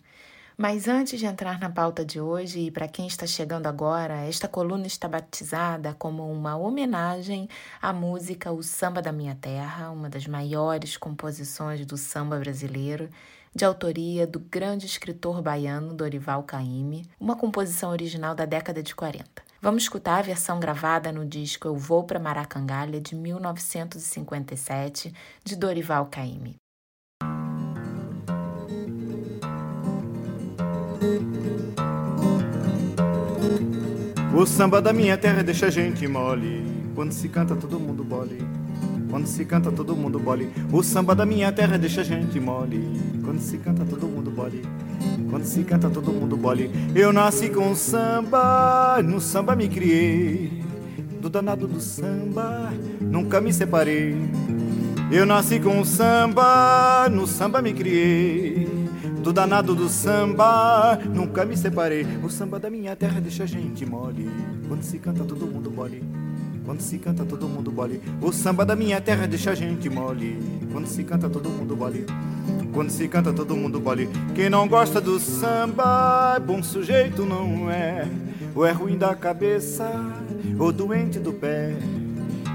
Mas 0.57 0.89
antes 0.89 1.21
de 1.21 1.25
entrar 1.25 1.57
na 1.57 1.69
pauta 1.69 2.03
de 2.03 2.19
hoje, 2.19 2.59
e 2.59 2.69
para 2.69 2.85
quem 2.85 3.07
está 3.07 3.25
chegando 3.25 3.67
agora, 3.67 4.25
esta 4.27 4.45
coluna 4.45 4.85
está 4.85 5.07
batizada 5.07 5.93
como 5.93 6.29
uma 6.29 6.57
homenagem 6.57 7.47
à 7.81 7.93
música 7.93 8.51
O 8.51 8.61
Samba 8.61 9.01
da 9.01 9.13
Minha 9.13 9.35
Terra, 9.35 9.89
uma 9.89 10.09
das 10.09 10.27
maiores 10.27 10.97
composições 10.97 11.85
do 11.85 11.95
samba 11.95 12.37
brasileiro, 12.39 13.09
de 13.55 13.63
autoria 13.63 14.27
do 14.27 14.41
grande 14.41 14.85
escritor 14.85 15.41
baiano 15.41 15.93
Dorival 15.93 16.43
Caymmi, 16.43 17.05
uma 17.17 17.37
composição 17.37 17.89
original 17.89 18.35
da 18.35 18.43
década 18.43 18.83
de 18.83 18.93
40. 18.93 19.44
Vamos 19.65 19.81
escutar 19.81 20.19
a 20.19 20.21
versão 20.21 20.59
gravada 20.59 21.11
no 21.11 21.25
disco 21.25 21.67
Eu 21.67 21.75
Vou 21.75 22.03
para 22.03 22.19
Maracangalha 22.19 23.01
de 23.01 23.15
1957 23.15 25.11
de 25.43 25.55
Dorival 25.55 26.05
Caymmi. 26.05 26.57
O 34.37 34.45
samba 34.45 34.79
da 34.79 34.93
minha 34.93 35.17
terra 35.17 35.41
deixa 35.41 35.65
a 35.65 35.71
gente 35.71 36.07
mole. 36.07 36.63
Quando 36.93 37.11
se 37.11 37.27
canta, 37.27 37.55
todo 37.55 37.79
mundo 37.79 38.03
bole. 38.03 38.37
Quando 39.15 39.27
se 39.27 39.45
canta, 39.45 39.71
todo 39.71 39.95
mundo 39.95 40.19
bole. 40.19 40.49
O 40.73 40.83
samba 40.83 41.15
da 41.15 41.25
minha 41.25 41.49
terra 41.49 41.77
deixa 41.77 42.01
a 42.01 42.03
gente 42.03 42.37
mole. 42.37 42.83
Quando 43.23 43.39
se 43.39 43.57
canta, 43.57 43.85
todo 43.85 44.05
mundo 44.09 44.29
bole. 44.29 44.61
Quando 45.29 45.45
se 45.45 45.63
canta, 45.63 45.89
todo 45.89 46.11
mundo 46.11 46.35
bole. 46.35 46.69
Eu 46.93 47.13
nasci 47.13 47.49
com 47.49 47.73
samba, 47.73 49.01
no 49.01 49.21
samba 49.21 49.55
me 49.55 49.69
criei. 49.69 50.61
Do 51.21 51.29
danado 51.29 51.65
do 51.65 51.79
samba, 51.79 52.73
nunca 52.99 53.39
me 53.39 53.53
separei. 53.53 54.17
Eu 55.09 55.25
nasci 55.25 55.61
com 55.61 55.85
samba, 55.85 57.07
no 57.09 57.25
samba 57.25 57.61
me 57.61 57.71
criei. 57.71 58.67
Do 59.23 59.31
danado 59.31 59.73
do 59.73 59.87
samba, 59.87 60.99
nunca 61.05 61.45
me 61.45 61.55
separei. 61.55 62.05
O 62.21 62.29
samba 62.29 62.59
da 62.59 62.69
minha 62.69 62.93
terra 62.97 63.21
deixa 63.21 63.43
a 63.43 63.47
gente 63.47 63.85
mole. 63.85 64.29
Quando 64.67 64.83
se 64.83 64.99
canta, 64.99 65.23
todo 65.23 65.47
mundo 65.47 65.71
bole. 65.71 66.03
Quando 66.65 66.81
se 66.81 66.97
canta, 66.97 67.23
todo 67.23 67.47
mundo 67.47 67.71
bole. 67.71 68.01
O 68.19 68.33
samba 68.33 68.65
da 68.65 68.75
minha 68.75 68.99
terra 68.99 69.27
deixa 69.27 69.51
a 69.51 69.55
gente 69.55 69.87
mole. 69.87 70.39
Quando 70.71 70.87
se 70.87 71.03
canta, 71.03 71.29
todo 71.29 71.47
mundo 71.47 71.75
bole. 71.75 72.05
Quando 72.73 72.89
se 72.89 73.07
canta, 73.07 73.31
todo 73.31 73.55
mundo 73.55 73.79
bole. 73.79 74.09
Quem 74.33 74.49
não 74.49 74.67
gosta 74.67 74.99
do 74.99 75.19
samba, 75.19 76.33
é 76.35 76.39
bom 76.39 76.63
sujeito 76.63 77.23
não 77.23 77.69
é. 77.69 78.07
Ou 78.55 78.65
é 78.65 78.71
ruim 78.71 78.97
da 78.97 79.13
cabeça, 79.13 79.87
ou 80.57 80.71
doente 80.71 81.19
do 81.19 81.31
pé. 81.31 81.75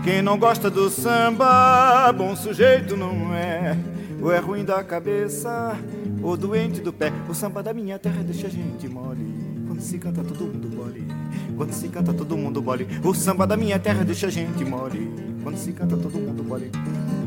Quem 0.03 0.23
não 0.23 0.39
gosta 0.39 0.69
do 0.69 0.91
samba, 0.91 2.13
bom 2.13 2.35
sujeito 2.35 2.97
não 2.97 3.33
é. 3.33 3.79
Ou 4.21 4.33
é 4.33 4.39
ruim 4.39 4.65
da 4.65 4.83
cabeça, 4.83 5.79
ou 6.21 6.37
doente 6.37 6.81
do 6.81 6.93
pé. 6.93 7.13
O 7.29 7.35
samba 7.35 7.63
da 7.63 7.73
minha 7.73 7.99
terra 7.99 8.25
deixa 8.25 8.49
a 8.49 8.51
gente 8.51 8.89
mole. 8.89 9.25
Quando 9.69 9.81
se 9.81 9.99
canta, 9.99 10.25
todo 10.25 10.47
mundo 10.47 10.69
bole. 10.69 11.20
Quando 11.61 11.75
se 11.75 11.89
canta, 11.89 12.15
todo 12.15 12.39
mundo 12.39 12.63
bole. 12.63 12.89
O 13.05 13.13
samba 13.13 13.47
da 13.47 13.55
minha 13.55 13.79
terra 13.79 14.03
deixa 14.03 14.29
a 14.29 14.31
gente 14.31 14.65
mole. 14.65 15.13
Quando 15.43 15.59
se 15.59 15.73
canta, 15.73 15.95
todo 15.95 16.19
mundo 16.19 16.43
bole. 16.43 16.71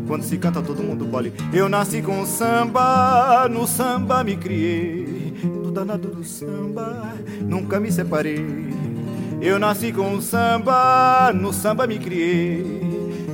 Quando 0.08 0.24
se 0.24 0.40
canta, 0.40 0.60
todo 0.60 0.82
mundo 0.82 1.06
bole. 1.06 1.32
Eu 1.54 1.70
nasci 1.70 2.02
com 2.02 2.26
samba, 2.26 3.48
no 3.48 3.68
samba 3.68 4.24
me 4.24 4.36
criei. 4.36 5.36
Do 5.44 5.70
danado 5.70 6.08
do 6.08 6.24
samba, 6.24 7.14
nunca 7.42 7.80
me 7.80 7.92
separei. 7.92 8.44
Eu 9.40 9.60
nasci 9.60 9.94
com 9.94 10.20
samba, 10.20 11.32
no 11.32 11.54
samba 11.54 11.86
me 11.86 12.00
criei. 12.00 12.64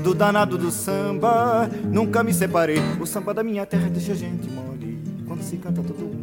Do 0.03 0.13
danado 0.13 0.57
do 0.57 0.69
samba, 0.69 1.69
nunca 1.85 2.21
me 2.23 2.33
separei. 2.33 2.79
O 2.99 3.05
samba 3.05 3.33
da 3.33 3.41
minha 3.41 3.65
terra 3.65 3.87
deixa 3.87 4.11
a 4.11 4.15
gente 4.15 4.49
mole. 4.49 4.99
Quando 5.25 5.43
se 5.43 5.55
canta, 5.55 5.81
todo 5.81 5.97
mundo. 5.97 6.18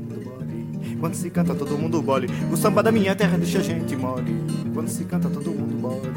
Quando 1.01 1.15
se 1.15 1.31
canta, 1.31 1.55
todo 1.55 1.77
mundo 1.79 2.03
bole. 2.03 2.29
O 2.51 2.57
samba 2.57 2.83
da 2.83 2.91
minha 2.91 3.15
terra 3.15 3.37
deixa 3.37 3.59
a 3.59 3.62
gente 3.62 3.95
mole. 3.97 4.34
Quando 4.73 4.89
se 4.89 5.05
canta, 5.05 5.29
todo 5.29 5.51
mundo 5.51 5.75
bole. 5.81 6.11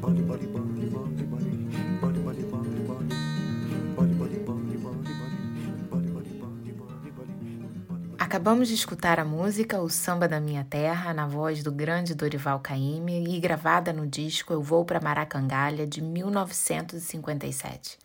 Bole, 0.00 0.22
bole, 0.22 0.46
bole. 0.46 0.66
Acabamos 8.36 8.68
de 8.68 8.74
escutar 8.74 9.18
a 9.18 9.24
música 9.24 9.80
O 9.80 9.88
Samba 9.88 10.28
da 10.28 10.38
Minha 10.38 10.62
Terra, 10.68 11.14
na 11.14 11.26
voz 11.26 11.62
do 11.62 11.72
grande 11.72 12.14
Dorival 12.14 12.60
Caymmi 12.60 13.34
e 13.34 13.40
gravada 13.40 13.92
no 13.94 14.06
disco 14.06 14.52
Eu 14.52 14.60
Vou 14.60 14.84
para 14.84 15.00
Maracangalha, 15.00 15.86
de 15.86 16.02
1957. 16.02 17.96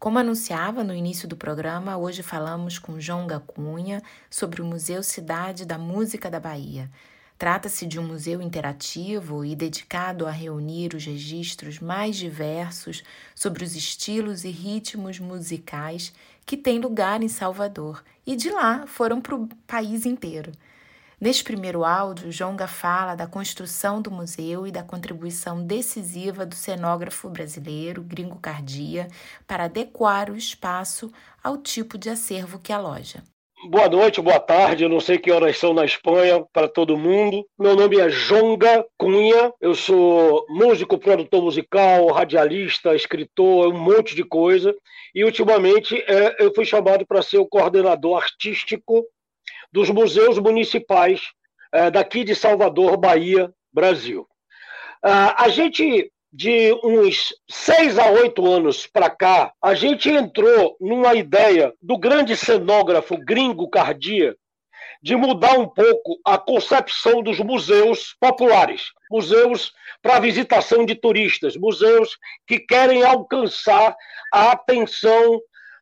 Como 0.00 0.18
anunciava 0.18 0.82
no 0.82 0.94
início 0.94 1.28
do 1.28 1.36
programa, 1.36 1.98
hoje 1.98 2.22
falamos 2.22 2.78
com 2.78 2.98
João 2.98 3.26
Gacunha 3.26 4.02
sobre 4.30 4.62
o 4.62 4.64
Museu 4.64 5.02
Cidade 5.02 5.66
da 5.66 5.76
Música 5.76 6.30
da 6.30 6.40
Bahia. 6.40 6.90
Trata-se 7.36 7.84
de 7.84 8.00
um 8.00 8.06
museu 8.06 8.40
interativo 8.40 9.44
e 9.44 9.54
dedicado 9.54 10.26
a 10.26 10.30
reunir 10.30 10.94
os 10.94 11.04
registros 11.04 11.78
mais 11.80 12.16
diversos 12.16 13.04
sobre 13.34 13.62
os 13.62 13.76
estilos 13.76 14.42
e 14.42 14.48
ritmos 14.48 15.18
musicais 15.18 16.14
que 16.46 16.56
têm 16.56 16.78
lugar 16.78 17.22
em 17.22 17.28
Salvador 17.28 18.02
e 18.26 18.36
de 18.36 18.48
lá 18.48 18.86
foram 18.86 19.20
para 19.20 19.36
o 19.36 19.46
país 19.66 20.06
inteiro. 20.06 20.50
Neste 21.20 21.44
primeiro 21.44 21.84
áudio, 21.84 22.32
Jonga 22.32 22.66
fala 22.66 23.14
da 23.14 23.26
construção 23.26 24.00
do 24.00 24.10
museu 24.10 24.66
e 24.66 24.72
da 24.72 24.82
contribuição 24.82 25.62
decisiva 25.62 26.46
do 26.46 26.54
cenógrafo 26.54 27.28
brasileiro 27.28 28.02
Gringo 28.02 28.38
Cardia 28.40 29.06
para 29.46 29.64
adequar 29.64 30.30
o 30.30 30.36
espaço 30.36 31.12
ao 31.44 31.58
tipo 31.58 31.98
de 31.98 32.08
acervo 32.08 32.58
que 32.58 32.72
aloja. 32.72 33.22
Boa 33.68 33.86
noite, 33.90 34.22
boa 34.22 34.40
tarde, 34.40 34.88
não 34.88 34.98
sei 34.98 35.18
que 35.18 35.30
horas 35.30 35.58
são 35.58 35.74
na 35.74 35.84
Espanha 35.84 36.42
para 36.54 36.66
todo 36.66 36.96
mundo. 36.96 37.46
Meu 37.58 37.76
nome 37.76 38.00
é 38.00 38.08
Jonga 38.08 38.86
Cunha, 38.96 39.52
eu 39.60 39.74
sou 39.74 40.46
músico, 40.48 40.96
produtor 40.96 41.42
musical, 41.42 42.06
radialista, 42.06 42.94
escritor, 42.94 43.74
um 43.74 43.78
monte 43.78 44.16
de 44.16 44.24
coisa. 44.24 44.74
E 45.14 45.22
ultimamente 45.22 46.02
é, 46.08 46.42
eu 46.42 46.50
fui 46.54 46.64
chamado 46.64 47.04
para 47.04 47.20
ser 47.20 47.36
o 47.36 47.46
coordenador 47.46 48.16
artístico 48.16 49.04
dos 49.72 49.90
museus 49.90 50.38
municipais 50.38 51.20
é, 51.72 51.90
daqui 51.90 52.24
de 52.24 52.34
Salvador, 52.34 52.96
Bahia, 52.96 53.52
Brasil. 53.72 54.26
Ah, 55.02 55.44
a 55.44 55.48
gente, 55.48 56.12
de 56.32 56.72
uns 56.84 57.34
seis 57.48 57.98
a 57.98 58.10
oito 58.10 58.46
anos 58.46 58.86
para 58.86 59.08
cá, 59.08 59.52
a 59.62 59.74
gente 59.74 60.10
entrou 60.10 60.76
numa 60.80 61.14
ideia 61.14 61.72
do 61.80 61.96
grande 61.96 62.36
cenógrafo 62.36 63.16
gringo 63.16 63.68
Cardia 63.68 64.36
de 65.02 65.16
mudar 65.16 65.58
um 65.58 65.66
pouco 65.66 66.20
a 66.24 66.36
concepção 66.36 67.22
dos 67.22 67.38
museus 67.40 68.14
populares, 68.20 68.90
museus 69.10 69.72
para 70.02 70.20
visitação 70.20 70.84
de 70.84 70.94
turistas, 70.94 71.56
museus 71.56 72.18
que 72.46 72.58
querem 72.58 73.02
alcançar 73.02 73.96
a 74.32 74.52
atenção 74.52 75.40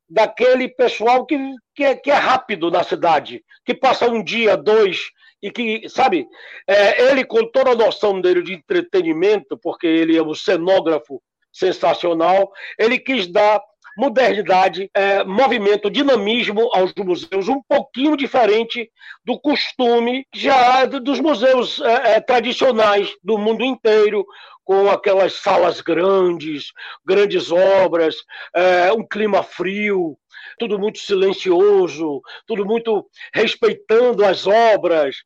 daquele 0.09 0.69
pessoal 0.69 1.27
que, 1.27 1.39
que, 1.75 1.85
é, 1.85 1.95
que 1.95 2.11
é 2.11 2.15
rápido 2.15 2.71
na 2.71 2.83
cidade, 2.83 3.45
que 3.65 3.75
passa 3.75 4.09
um 4.09 4.23
dia, 4.23 4.57
dois, 4.57 5.11
e 5.43 5.51
que, 5.51 5.89
sabe, 5.89 6.27
é, 6.67 7.11
ele 7.11 7.25
com 7.25 7.45
toda 7.51 7.71
a 7.71 7.77
noção 7.77 8.21
dele 8.21 8.43
de 8.43 8.55
entretenimento, 8.55 9.57
porque 9.59 9.87
ele 9.87 10.17
é 10.17 10.23
um 10.23 10.35
cenógrafo 10.35 11.23
sensacional, 11.53 12.51
ele 12.79 12.99
quis 12.99 13.27
dar 13.27 13.61
modernidade, 13.99 14.89
é, 14.95 15.25
movimento, 15.25 15.91
dinamismo 15.91 16.71
aos 16.73 16.95
museus, 16.95 17.49
um 17.49 17.61
pouquinho 17.69 18.17
diferente 18.17 18.89
do 19.25 19.41
costume 19.41 20.25
já 20.33 20.85
dos 20.85 21.19
museus 21.19 21.81
é, 21.81 22.13
é, 22.13 22.21
tradicionais 22.21 23.11
do 23.25 23.37
mundo 23.37 23.65
inteiro, 23.65 24.25
com 24.65 24.89
aquelas 24.89 25.33
salas 25.33 25.81
grandes, 25.81 26.67
grandes 27.05 27.51
obras, 27.51 28.15
é, 28.55 28.93
um 28.93 29.05
clima 29.05 29.43
frio, 29.43 30.17
tudo 30.61 30.79
muito 30.79 31.01
silencioso, 31.01 32.21
tudo 32.47 32.65
muito 32.65 33.05
respeitando 33.35 34.25
as 34.25 34.47
obras. 34.47 35.17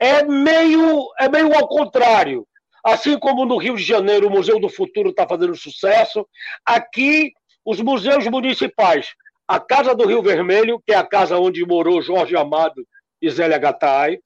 É 0.00 0.24
meio, 0.24 1.06
é 1.20 1.28
meio 1.28 1.54
ao 1.54 1.68
contrário. 1.68 2.46
Assim 2.82 3.18
como 3.18 3.44
no 3.44 3.58
Rio 3.58 3.76
de 3.76 3.82
Janeiro 3.82 4.28
o 4.28 4.30
Museu 4.30 4.58
do 4.58 4.68
Futuro 4.68 5.10
está 5.10 5.28
fazendo 5.28 5.54
sucesso, 5.54 6.26
aqui 6.64 7.32
os 7.68 7.82
museus 7.82 8.26
municipais, 8.26 9.08
a 9.46 9.60
Casa 9.60 9.94
do 9.94 10.06
Rio 10.06 10.22
Vermelho, 10.22 10.82
que 10.86 10.94
é 10.94 10.96
a 10.96 11.04
casa 11.04 11.36
onde 11.36 11.66
morou 11.66 12.00
Jorge 12.00 12.34
Amado 12.34 12.82
e 13.20 13.28
Zélia 13.28 13.58
Gattai, 13.58 14.20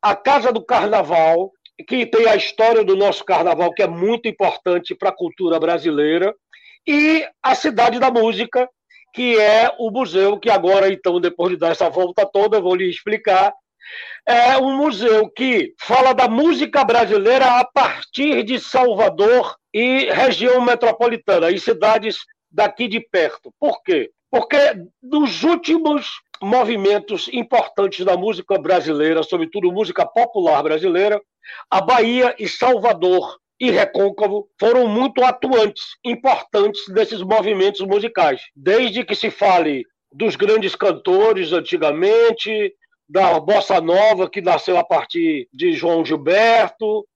a 0.00 0.16
Casa 0.16 0.50
do 0.50 0.64
Carnaval, 0.64 1.52
que 1.86 2.06
tem 2.06 2.26
a 2.26 2.34
história 2.34 2.82
do 2.82 2.96
nosso 2.96 3.26
carnaval, 3.26 3.74
que 3.74 3.82
é 3.82 3.86
muito 3.86 4.26
importante 4.26 4.94
para 4.94 5.10
a 5.10 5.14
cultura 5.14 5.60
brasileira, 5.60 6.34
e 6.86 7.28
a 7.42 7.54
Cidade 7.54 7.98
da 7.98 8.10
Música, 8.10 8.66
que 9.12 9.38
é 9.38 9.70
o 9.78 9.90
museu 9.90 10.40
que 10.40 10.48
agora, 10.48 10.90
então, 10.90 11.20
depois 11.20 11.50
de 11.50 11.58
dar 11.58 11.72
essa 11.72 11.90
volta 11.90 12.24
toda, 12.24 12.56
eu 12.56 12.62
vou 12.62 12.74
lhe 12.74 12.88
explicar, 12.88 13.52
é 14.26 14.56
um 14.56 14.78
museu 14.78 15.28
que 15.28 15.74
fala 15.78 16.14
da 16.14 16.26
música 16.26 16.82
brasileira 16.84 17.60
a 17.60 17.66
partir 17.66 18.42
de 18.44 18.58
Salvador 18.58 19.56
e 19.74 20.06
região 20.10 20.62
metropolitana, 20.62 21.50
e 21.50 21.58
cidades 21.58 22.16
daqui 22.50 22.88
de 22.88 23.00
perto. 23.00 23.52
Por 23.58 23.82
quê? 23.82 24.10
Porque 24.30 24.56
dos 25.02 25.42
últimos 25.42 26.20
movimentos 26.42 27.28
importantes 27.32 28.04
da 28.04 28.16
música 28.16 28.58
brasileira, 28.58 29.22
sobretudo 29.22 29.72
música 29.72 30.06
popular 30.06 30.62
brasileira, 30.62 31.20
a 31.70 31.80
Bahia 31.80 32.34
e 32.38 32.48
Salvador 32.48 33.38
e 33.60 33.70
Recôncavo 33.70 34.48
foram 34.58 34.86
muito 34.86 35.24
atuantes, 35.24 35.96
importantes 36.04 36.86
desses 36.88 37.22
movimentos 37.22 37.80
musicais. 37.80 38.42
Desde 38.54 39.04
que 39.04 39.14
se 39.14 39.30
fale 39.30 39.84
dos 40.12 40.36
grandes 40.36 40.74
cantores 40.76 41.52
antigamente, 41.52 42.72
da 43.08 43.40
bossa 43.40 43.80
nova 43.80 44.28
que 44.28 44.42
nasceu 44.42 44.76
a 44.76 44.84
partir 44.84 45.48
de 45.52 45.72
João 45.72 46.04
Gilberto, 46.04 47.06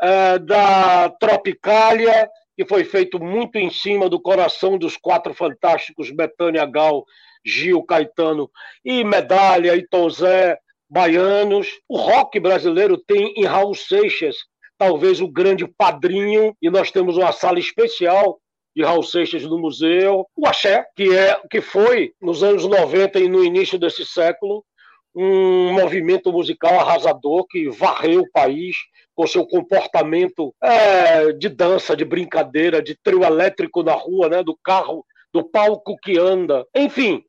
eh, 0.00 0.38
da 0.38 1.10
Tropicália 1.20 2.28
que 2.56 2.64
foi 2.64 2.84
feito 2.84 3.22
muito 3.22 3.56
em 3.56 3.70
cima 3.70 4.08
do 4.08 4.20
coração 4.20 4.76
dos 4.78 4.96
quatro 4.96 5.34
fantásticos 5.34 6.10
Betânia 6.10 6.64
Gal, 6.66 7.04
Gil 7.44 7.82
Caetano 7.82 8.50
e 8.84 9.02
Medalha 9.04 9.74
e 9.74 9.86
Tom 9.86 10.08
Zé, 10.10 10.58
baianos. 10.88 11.68
O 11.88 11.96
rock 11.96 12.38
brasileiro 12.38 12.96
tem 12.98 13.34
em 13.36 13.44
Raul 13.44 13.74
Seixas 13.74 14.36
talvez 14.82 15.20
o 15.20 15.28
grande 15.28 15.64
padrinho, 15.64 16.56
e 16.60 16.68
nós 16.68 16.90
temos 16.90 17.16
uma 17.16 17.30
sala 17.30 17.60
especial 17.60 18.40
de 18.74 18.82
Raul 18.82 19.04
Seixas 19.04 19.44
no 19.44 19.56
museu. 19.56 20.26
O 20.36 20.44
axé, 20.44 20.84
que, 20.96 21.16
é, 21.16 21.40
que 21.48 21.60
foi, 21.60 22.12
nos 22.20 22.42
anos 22.42 22.66
90 22.66 23.20
e 23.20 23.28
no 23.28 23.44
início 23.44 23.78
desse 23.78 24.04
século, 24.04 24.64
um 25.14 25.72
movimento 25.72 26.32
musical 26.32 26.80
arrasador 26.80 27.46
que 27.46 27.68
varreu 27.68 28.22
o 28.22 28.30
país 28.32 28.74
com 29.14 29.26
seu 29.26 29.46
comportamento 29.46 30.54
é, 30.62 31.32
de 31.32 31.48
dança, 31.48 31.96
de 31.96 32.04
brincadeira, 32.04 32.82
de 32.82 32.96
trio 33.02 33.24
elétrico 33.24 33.82
na 33.82 33.92
rua, 33.92 34.28
né, 34.28 34.42
do 34.42 34.56
carro, 34.62 35.04
do 35.32 35.44
palco 35.44 35.96
que 36.02 36.18
anda. 36.18 36.66
Enfim, 36.74 37.22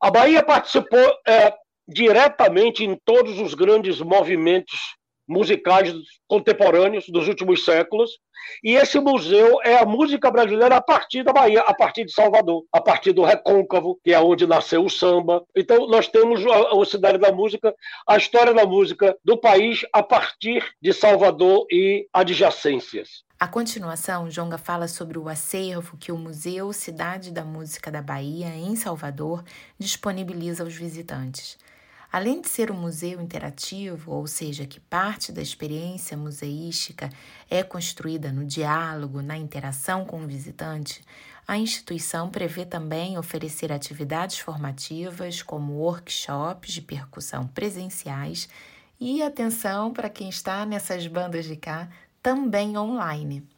a 0.00 0.10
Bahia 0.10 0.42
participou 0.42 1.12
é, 1.26 1.54
diretamente 1.86 2.84
em 2.84 2.98
todos 3.04 3.38
os 3.38 3.54
grandes 3.54 4.00
movimentos 4.00 4.78
musicais 5.30 5.94
contemporâneos 6.26 7.06
dos 7.08 7.28
últimos 7.28 7.64
séculos. 7.64 8.18
E 8.64 8.74
esse 8.74 8.98
museu 8.98 9.60
é 9.62 9.78
a 9.78 9.86
música 9.86 10.30
brasileira 10.30 10.76
a 10.76 10.80
partir 10.80 11.22
da 11.22 11.32
Bahia, 11.32 11.60
a 11.60 11.72
partir 11.72 12.04
de 12.04 12.12
Salvador, 12.12 12.64
a 12.72 12.80
partir 12.80 13.12
do 13.12 13.22
Recôncavo, 13.22 13.98
que 14.02 14.12
é 14.12 14.20
onde 14.20 14.46
nasceu 14.46 14.84
o 14.84 14.90
samba. 14.90 15.44
Então, 15.56 15.86
nós 15.86 16.08
temos 16.08 16.44
a, 16.44 16.80
a 16.80 16.84
Cidade 16.84 17.18
da 17.18 17.30
Música, 17.30 17.72
a 18.08 18.16
história 18.16 18.52
da 18.52 18.66
música 18.66 19.16
do 19.24 19.36
país 19.36 19.86
a 19.92 20.02
partir 20.02 20.64
de 20.82 20.92
Salvador 20.92 21.66
e 21.70 22.08
adjacências. 22.12 23.22
A 23.38 23.46
continuação, 23.48 24.28
Jonga 24.28 24.58
fala 24.58 24.86
sobre 24.86 25.16
o 25.16 25.28
acervo 25.28 25.96
que 25.96 26.12
o 26.12 26.18
Museu 26.18 26.72
Cidade 26.72 27.30
da 27.30 27.44
Música 27.44 27.90
da 27.90 28.02
Bahia, 28.02 28.48
em 28.48 28.76
Salvador, 28.76 29.42
disponibiliza 29.78 30.62
aos 30.62 30.74
visitantes. 30.74 31.56
Além 32.12 32.40
de 32.40 32.48
ser 32.48 32.72
um 32.72 32.76
museu 32.76 33.20
interativo, 33.20 34.12
ou 34.12 34.26
seja, 34.26 34.66
que 34.66 34.80
parte 34.80 35.30
da 35.30 35.40
experiência 35.40 36.16
museística 36.16 37.08
é 37.48 37.62
construída 37.62 38.32
no 38.32 38.44
diálogo, 38.44 39.22
na 39.22 39.36
interação 39.36 40.04
com 40.04 40.24
o 40.24 40.26
visitante, 40.26 41.04
a 41.46 41.56
instituição 41.56 42.28
prevê 42.28 42.64
também 42.64 43.16
oferecer 43.16 43.72
atividades 43.72 44.38
formativas, 44.38 45.42
como 45.42 45.74
workshops 45.74 46.72
de 46.72 46.82
percussão 46.82 47.46
presenciais 47.46 48.48
e 49.00 49.22
atenção 49.22 49.92
para 49.92 50.08
quem 50.08 50.28
está 50.28 50.66
nessas 50.66 51.06
bandas 51.06 51.44
de 51.44 51.56
cá, 51.56 51.88
também 52.22 52.76
online. 52.76 53.48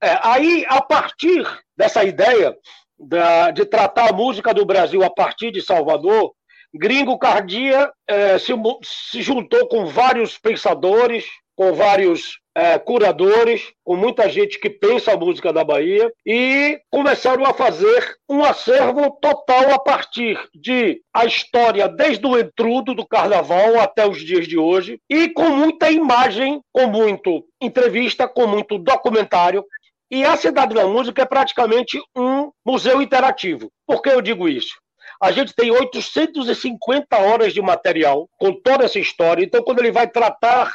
É, 0.00 0.18
aí, 0.22 0.64
a 0.68 0.80
partir 0.80 1.46
dessa 1.76 2.04
ideia 2.04 2.56
da, 2.98 3.50
de 3.50 3.64
tratar 3.64 4.10
a 4.10 4.12
música 4.12 4.54
do 4.54 4.64
Brasil 4.64 5.02
a 5.02 5.10
partir 5.10 5.50
de 5.50 5.60
Salvador, 5.60 6.34
Gringo 6.76 7.16
Cardia 7.18 7.88
é, 8.08 8.36
se, 8.36 8.52
se, 8.82 9.22
juntou 9.22 9.68
com 9.68 9.86
vários 9.86 10.36
pensadores, 10.36 11.24
com 11.56 11.72
vários 11.72 12.40
é, 12.52 12.76
curadores, 12.80 13.72
com 13.84 13.94
muita 13.94 14.28
gente 14.28 14.58
que 14.58 14.68
pensa 14.68 15.12
a 15.12 15.16
música 15.16 15.52
da 15.52 15.62
Bahia, 15.62 16.12
e 16.26 16.80
começaram 16.90 17.44
a 17.44 17.54
fazer 17.54 18.16
um 18.28 18.44
acervo 18.44 19.08
total 19.20 19.72
a 19.72 19.78
partir 19.78 20.36
de 20.52 21.00
a 21.14 21.24
história 21.24 21.88
desde 21.88 22.26
o 22.26 22.36
entrudo 22.36 22.92
do 22.92 23.06
carnaval 23.06 23.78
até 23.78 24.04
os 24.08 24.18
dias 24.18 24.48
de 24.48 24.58
hoje, 24.58 24.98
e 25.08 25.28
com 25.28 25.50
muita 25.50 25.92
imagem, 25.92 26.60
com 26.72 26.88
muito 26.88 27.44
entrevista, 27.62 28.26
com 28.26 28.48
muito 28.48 28.78
documentário. 28.78 29.64
E 30.10 30.24
a 30.24 30.36
Cidade 30.36 30.74
da 30.74 30.86
Música 30.86 31.22
é 31.22 31.24
praticamente 31.26 32.00
um 32.16 32.50
museu 32.66 33.00
interativo. 33.00 33.70
Por 33.86 34.02
que 34.02 34.10
eu 34.10 34.20
digo 34.20 34.48
isso? 34.48 34.83
A 35.24 35.32
gente 35.32 35.54
tem 35.54 35.70
850 35.70 37.16
horas 37.16 37.54
de 37.54 37.62
material 37.62 38.28
com 38.38 38.52
toda 38.52 38.84
essa 38.84 38.98
história. 38.98 39.42
Então, 39.42 39.62
quando 39.62 39.78
ele 39.78 39.90
vai 39.90 40.06
tratar 40.06 40.70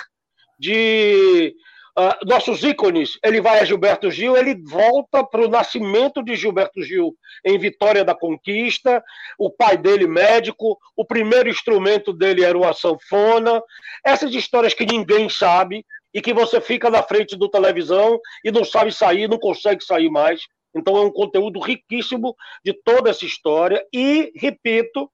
de 0.58 1.54
uh, 1.96 2.26
nossos 2.26 2.64
ícones, 2.64 3.20
ele 3.24 3.40
vai 3.42 3.60
a 3.60 3.64
Gilberto 3.64 4.10
Gil, 4.10 4.36
ele 4.36 4.60
volta 4.64 5.24
para 5.24 5.42
o 5.42 5.48
nascimento 5.48 6.24
de 6.24 6.36
Gilberto 6.36 6.82
Gil 6.82 7.16
em 7.46 7.60
Vitória 7.60 8.04
da 8.04 8.16
Conquista, 8.16 9.04
o 9.38 9.52
pai 9.52 9.78
dele 9.78 10.08
médico, 10.08 10.80
o 10.98 11.06
primeiro 11.06 11.48
instrumento 11.48 12.12
dele 12.12 12.44
era 12.44 12.58
uma 12.58 12.74
sanfona. 12.74 13.62
Essas 14.04 14.34
histórias 14.34 14.74
que 14.74 14.84
ninguém 14.84 15.30
sabe 15.30 15.86
e 16.12 16.24
que 16.24 16.34
você 16.34 16.60
fica 16.60 16.90
na 16.90 17.04
frente 17.04 17.38
do 17.38 17.48
televisão 17.48 18.20
e 18.44 18.52
não 18.52 18.66
sabe 18.66 18.92
sair, 18.92 19.30
não 19.30 19.38
consegue 19.38 19.84
sair 19.84 20.10
mais. 20.10 20.42
Então 20.76 20.98
é 20.98 21.02
um 21.02 21.12
conteúdo 21.12 21.60
riquíssimo 21.60 22.36
de 22.64 22.74
toda 22.74 23.10
essa 23.10 23.26
história 23.26 23.84
e, 23.94 24.32
repito, 24.36 25.12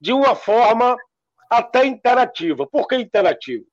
de 0.00 0.12
uma 0.12 0.34
forma 0.34 0.96
até 1.50 1.84
interativa. 1.84 2.66
Por 2.66 2.86
que 2.86 2.96
interativa? 2.96 3.64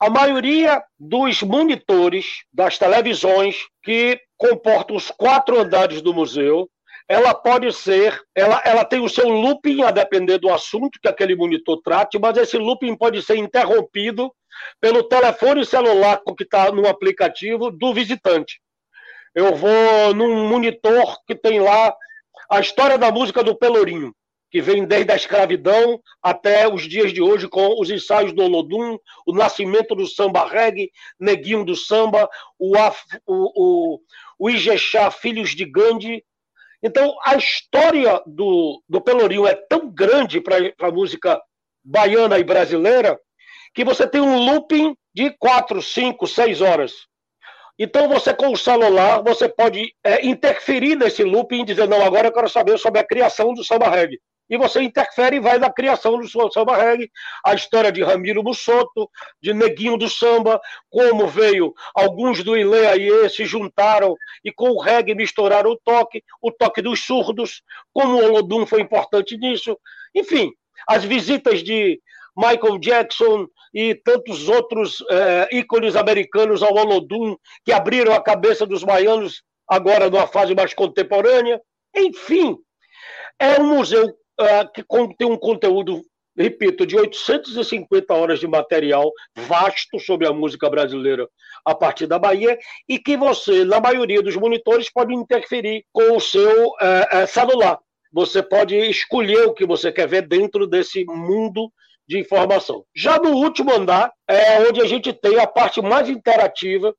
A 0.00 0.08
maioria 0.08 0.82
dos 0.98 1.42
monitores 1.42 2.44
das 2.52 2.78
televisões 2.78 3.56
que 3.82 4.18
comportam 4.36 4.96
os 4.96 5.10
quatro 5.10 5.58
andares 5.58 6.00
do 6.00 6.14
museu 6.14 6.68
ela 7.08 7.32
pode 7.32 7.72
ser, 7.72 8.20
ela, 8.34 8.60
ela 8.64 8.84
tem 8.84 9.00
o 9.00 9.08
seu 9.08 9.28
looping 9.28 9.82
a 9.82 9.90
depender 9.90 10.38
do 10.38 10.52
assunto 10.52 10.98
que 11.00 11.08
aquele 11.08 11.36
monitor 11.36 11.80
trate, 11.82 12.18
mas 12.18 12.36
esse 12.36 12.58
looping 12.58 12.96
pode 12.96 13.22
ser 13.22 13.36
interrompido 13.36 14.32
pelo 14.80 15.04
telefone 15.04 15.64
celular 15.64 16.20
que 16.36 16.42
está 16.42 16.72
no 16.72 16.86
aplicativo 16.88 17.70
do 17.70 17.94
visitante. 17.94 18.60
Eu 19.36 19.54
vou 19.54 20.14
num 20.14 20.48
monitor 20.48 21.22
que 21.26 21.34
tem 21.34 21.60
lá 21.60 21.94
a 22.50 22.58
história 22.58 22.96
da 22.96 23.12
música 23.12 23.44
do 23.44 23.54
Pelourinho, 23.54 24.16
que 24.50 24.62
vem 24.62 24.86
desde 24.86 25.12
a 25.12 25.14
escravidão 25.14 26.00
até 26.22 26.66
os 26.66 26.88
dias 26.88 27.12
de 27.12 27.20
hoje, 27.20 27.46
com 27.46 27.78
os 27.78 27.90
ensaios 27.90 28.32
do 28.32 28.42
Olodum, 28.42 28.98
o 29.26 29.34
nascimento 29.34 29.94
do 29.94 30.06
samba 30.06 30.46
reggae, 30.46 30.90
Neguinho 31.20 31.66
do 31.66 31.76
samba, 31.76 32.26
o, 32.58 32.78
Af, 32.78 33.04
o, 33.26 33.52
o, 33.54 34.00
o 34.38 34.48
Ijexá, 34.48 35.10
Filhos 35.10 35.50
de 35.54 35.66
Gandhi. 35.66 36.24
Então, 36.82 37.14
a 37.22 37.36
história 37.36 38.22
do, 38.24 38.82
do 38.88 39.02
Pelourinho 39.02 39.46
é 39.46 39.54
tão 39.54 39.90
grande 39.90 40.40
para 40.40 40.56
a 40.80 40.90
música 40.90 41.38
baiana 41.84 42.38
e 42.38 42.42
brasileira 42.42 43.20
que 43.74 43.84
você 43.84 44.08
tem 44.08 44.22
um 44.22 44.50
looping 44.50 44.96
de 45.14 45.28
quatro, 45.38 45.82
cinco, 45.82 46.26
seis 46.26 46.62
horas. 46.62 47.06
Então, 47.78 48.08
você 48.08 48.32
com 48.32 48.52
o 48.52 48.56
celular, 48.56 49.22
você 49.22 49.48
pode 49.48 49.92
é, 50.02 50.26
interferir 50.26 50.96
nesse 50.96 51.22
looping 51.22 51.60
e 51.60 51.64
dizer, 51.64 51.86
não, 51.86 52.02
agora 52.02 52.28
eu 52.28 52.32
quero 52.32 52.48
saber 52.48 52.78
sobre 52.78 53.00
a 53.00 53.06
criação 53.06 53.52
do 53.52 53.62
samba 53.62 53.88
reggae. 53.88 54.18
E 54.48 54.56
você 54.56 54.80
interfere 54.80 55.36
e 55.36 55.40
vai 55.40 55.58
na 55.58 55.70
criação 55.70 56.18
do 56.18 56.28
samba 56.50 56.76
reggae, 56.76 57.10
a 57.44 57.54
história 57.54 57.90
de 57.90 58.02
Ramiro 58.02 58.42
Mussoto, 58.44 59.10
de 59.42 59.52
Neguinho 59.52 59.96
do 59.98 60.08
Samba, 60.08 60.60
como 60.88 61.26
veio 61.26 61.74
alguns 61.92 62.44
do 62.44 62.56
Ilê 62.56 62.86
Aie 62.86 63.28
se 63.28 63.44
juntaram 63.44 64.14
e 64.44 64.52
com 64.52 64.70
o 64.70 64.80
reggae 64.80 65.16
misturaram 65.16 65.70
o 65.70 65.80
toque, 65.84 66.22
o 66.40 66.52
toque 66.52 66.80
dos 66.80 67.04
surdos, 67.04 67.60
como 67.92 68.16
o 68.16 68.24
Olodum 68.24 68.64
foi 68.64 68.80
importante 68.80 69.36
nisso. 69.36 69.76
Enfim, 70.14 70.52
as 70.86 71.04
visitas 71.04 71.62
de 71.62 72.00
Michael 72.36 72.78
Jackson 72.78 73.48
e 73.72 73.94
tantos 73.94 74.48
outros 74.48 75.02
é, 75.10 75.48
ícones 75.52 75.96
americanos 75.96 76.62
ao 76.62 76.74
Olodum 76.74 77.36
que 77.64 77.72
abriram 77.72 78.12
a 78.12 78.22
cabeça 78.22 78.66
dos 78.66 78.82
baianos 78.82 79.42
agora 79.68 80.08
numa 80.08 80.26
fase 80.26 80.54
mais 80.54 80.72
contemporânea. 80.74 81.60
Enfim, 81.94 82.56
é 83.38 83.60
um 83.60 83.76
museu 83.76 84.14
é, 84.38 84.64
que 84.66 84.84
tem 85.18 85.26
um 85.26 85.36
conteúdo, 85.36 86.02
repito, 86.36 86.86
de 86.86 86.96
850 86.96 88.14
horas 88.14 88.40
de 88.40 88.46
material 88.46 89.10
vasto 89.36 89.98
sobre 89.98 90.26
a 90.26 90.32
música 90.32 90.68
brasileira 90.68 91.28
a 91.64 91.74
partir 91.74 92.06
da 92.06 92.18
Bahia 92.18 92.58
e 92.88 92.98
que 92.98 93.16
você, 93.16 93.64
na 93.64 93.80
maioria 93.80 94.22
dos 94.22 94.36
monitores, 94.36 94.90
pode 94.90 95.14
interferir 95.14 95.84
com 95.92 96.16
o 96.16 96.20
seu 96.20 96.72
é, 96.80 97.22
é 97.22 97.26
celular. 97.26 97.78
Você 98.12 98.42
pode 98.42 98.76
escolher 98.76 99.46
o 99.46 99.52
que 99.52 99.66
você 99.66 99.92
quer 99.92 100.08
ver 100.08 100.26
dentro 100.26 100.66
desse 100.66 101.04
mundo 101.04 101.70
de 102.08 102.18
informação. 102.18 102.84
Já 102.94 103.18
no 103.18 103.30
último 103.30 103.72
andar 103.72 104.12
é 104.28 104.60
onde 104.60 104.80
a 104.80 104.86
gente 104.86 105.12
tem 105.12 105.38
a 105.38 105.46
parte 105.46 105.80
mais 105.82 106.08
interativa, 106.08 106.94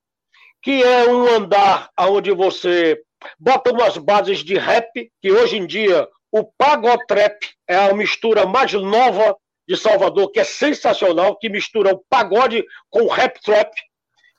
que 0.62 0.84
é 0.84 1.08
um 1.10 1.28
andar 1.28 1.90
onde 2.00 2.32
você 2.32 3.02
bota 3.40 3.72
umas 3.72 3.98
bases 3.98 4.40
de 4.40 4.58
rap, 4.58 5.10
que 5.22 5.32
hoje 5.32 5.58
em 5.58 5.66
dia 5.66 6.08
o 6.32 6.44
pagotrap 6.58 7.38
é 7.68 7.76
a 7.76 7.94
mistura 7.94 8.46
mais 8.46 8.74
nova 8.74 9.36
de 9.68 9.76
Salvador, 9.76 10.32
que 10.32 10.40
é 10.40 10.44
sensacional, 10.44 11.38
que 11.38 11.50
mistura 11.50 11.94
o 11.94 12.04
pagode 12.10 12.66
com 12.90 13.04
o 13.04 13.08
rap 13.08 13.40
trap. 13.42 13.70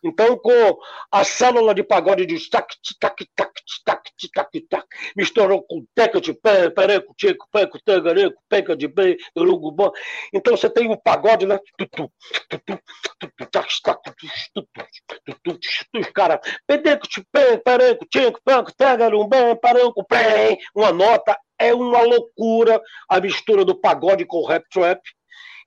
Então, 0.03 0.37
com 0.39 0.79
a 1.11 1.25
célula 1.25 1.75
de 1.75 1.83
pagode 1.83 2.25
de 2.25 2.49
tac, 2.49 2.73
tac, 3.01 3.27
tac, 3.35 3.53
tac, 3.85 4.03
tac, 4.33 4.61
tac, 4.69 4.87
misturou 5.17 5.63
com 5.63 5.85
teca 5.95 6.21
de 6.21 6.33
pé, 6.33 6.71
pereco, 6.71 7.15
tico, 7.17 7.49
peco, 7.51 7.83
tagareco, 7.83 8.41
peca 8.49 8.77
de 8.77 8.87
bem, 8.87 9.17
urugubã. 9.35 9.91
Então, 10.33 10.57
você 10.57 10.71
tem 10.71 10.91
o 10.91 10.97
pagode, 10.97 11.47
né? 11.47 11.59
Os 15.95 16.11
caras, 16.15 16.41
pedeco, 16.67 17.07
pereco, 17.65 18.07
tico, 18.07 18.41
peco, 18.45 18.73
tagarumbã, 18.77 19.57
paranco, 19.57 20.05
pé, 20.05 20.59
uma 20.75 20.93
nota. 20.93 21.37
É 21.61 21.75
uma 21.75 22.03
loucura 22.03 22.81
a 23.09 23.21
mistura 23.21 23.65
do 23.65 23.75
pagode 23.75 24.25
com 24.25 24.37
o 24.37 24.47
rap 24.47 24.65
trap. 24.71 25.01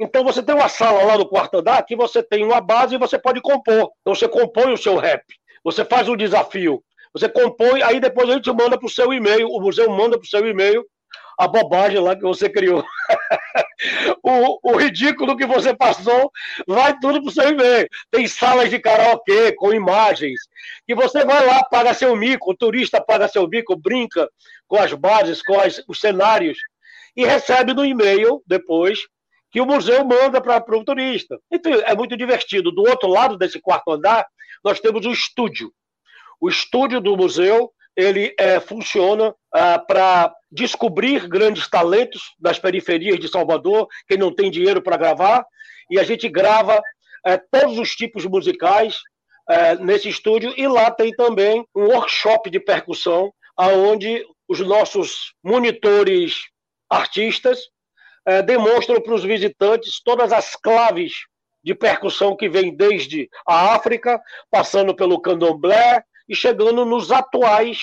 Então 0.02 0.24
você 0.24 0.42
tem 0.42 0.56
uma 0.56 0.68
sala 0.68 1.04
lá 1.04 1.16
no 1.16 1.28
quarto 1.28 1.60
andar 1.60 1.86
que 1.86 1.96
você 1.96 2.24
tem 2.24 2.44
uma 2.44 2.60
base 2.60 2.96
e 2.96 2.98
você 2.98 3.20
pode 3.20 3.40
compor. 3.40 3.92
Então 4.02 4.16
você 4.16 4.28
compõe 4.28 4.74
o 4.74 4.78
seu 4.78 4.98
rap, 4.98 5.24
você 5.64 5.86
faz 5.86 6.10
um 6.10 6.18
desafio, 6.18 6.84
você 7.14 7.30
compõe, 7.30 7.84
aí 7.84 8.00
depois 8.00 8.28
a 8.28 8.34
gente 8.34 8.52
manda 8.52 8.80
para 8.80 8.88
o 8.88 8.90
seu 8.90 9.14
e-mail, 9.14 9.48
o 9.48 9.62
museu 9.62 9.92
manda 9.92 10.18
para 10.18 10.26
o 10.26 10.28
seu 10.28 10.48
e-mail 10.48 10.84
a 11.38 11.48
bobagem 11.48 12.00
lá 12.00 12.16
que 12.16 12.24
você 12.24 12.50
criou. 12.50 12.84
o, 14.24 14.72
o, 14.72 14.76
ridículo 14.76 15.38
que 15.38 15.46
você 15.46 15.76
passou 15.76 16.32
vai 16.68 16.98
tudo 17.00 17.22
para 17.22 17.32
seu 17.32 17.52
e-mail. 17.52 17.88
Tem 18.10 18.28
salas 18.28 18.72
de 18.72 18.80
karaokê 18.80 19.52
com 19.54 19.72
imagens, 19.72 20.40
que 20.88 20.96
você 20.96 21.24
vai 21.24 21.46
lá, 21.46 21.64
paga 21.64 21.94
seu 21.94 22.16
mico, 22.16 22.52
o 22.52 22.58
turista 22.58 23.00
paga 23.00 23.28
seu 23.28 23.48
mico, 23.48 23.76
brinca 23.76 24.28
com 24.68 24.78
as 24.78 24.94
bases, 24.94 25.44
com 25.44 25.60
as, 25.60 25.84
os 25.88 26.00
cenários, 26.00 26.58
e 27.16 27.24
recebe 27.24 27.72
no 27.74 27.86
e-mail 27.86 28.42
depois 28.48 29.00
que 29.52 29.60
o 29.60 29.66
museu 29.66 30.06
manda 30.06 30.42
para 30.42 30.78
o 30.78 30.84
turista. 30.86 31.38
Então, 31.52 31.74
é 31.74 31.96
muito 31.96 32.16
divertido. 32.16 32.72
Do 32.72 32.84
outro 32.84 33.10
lado 33.10 33.38
desse 33.38 33.60
quarto 33.60 33.92
andar, 33.92 34.26
nós 34.64 34.80
temos 34.80 35.06
o 35.06 35.12
estúdio. 35.12 35.72
O 36.40 36.50
estúdio 36.50 37.02
do 37.02 37.18
museu 37.18 37.72
ele 37.96 38.34
é, 38.40 38.60
funciona 38.60 39.36
ah, 39.54 39.78
para 39.78 40.34
descobrir 40.50 41.28
grandes 41.28 41.70
talentos 41.70 42.22
das 42.40 42.58
periferias 42.58 43.20
de 43.20 43.28
Salvador, 43.28 43.88
quem 44.08 44.18
não 44.18 44.34
tem 44.34 44.50
dinheiro 44.50 44.82
para 44.82 44.98
gravar, 44.98 45.46
e 45.90 46.00
a 46.00 46.04
gente 46.04 46.30
grava 46.30 46.82
é, 47.26 47.38
todos 47.38 47.78
os 47.78 47.92
tipos 47.92 48.26
musicais 48.26 48.98
é, 49.50 49.76
nesse 49.76 50.08
estúdio, 50.08 50.54
e 50.56 50.68
lá 50.68 50.90
tem 50.90 51.12
também 51.12 51.66
um 51.76 51.88
workshop 51.88 52.50
de 52.50 52.60
percussão, 52.60 53.32
onde 53.58 54.26
os 54.48 54.60
nossos 54.62 55.34
monitores 55.44 56.36
artistas 56.90 57.60
é, 58.26 58.42
demonstram 58.42 59.02
para 59.02 59.14
os 59.14 59.24
visitantes 59.24 60.02
todas 60.04 60.32
as 60.32 60.56
claves 60.56 61.14
de 61.64 61.76
percussão 61.76 62.36
que 62.36 62.50
vem 62.50 62.76
desde 62.76 63.30
a 63.48 63.76
África, 63.76 64.20
passando 64.50 64.96
pelo 64.96 65.22
candomblé 65.22 66.04
e 66.28 66.36
chegando 66.36 66.86
nos 66.86 67.12
atuais, 67.12 67.80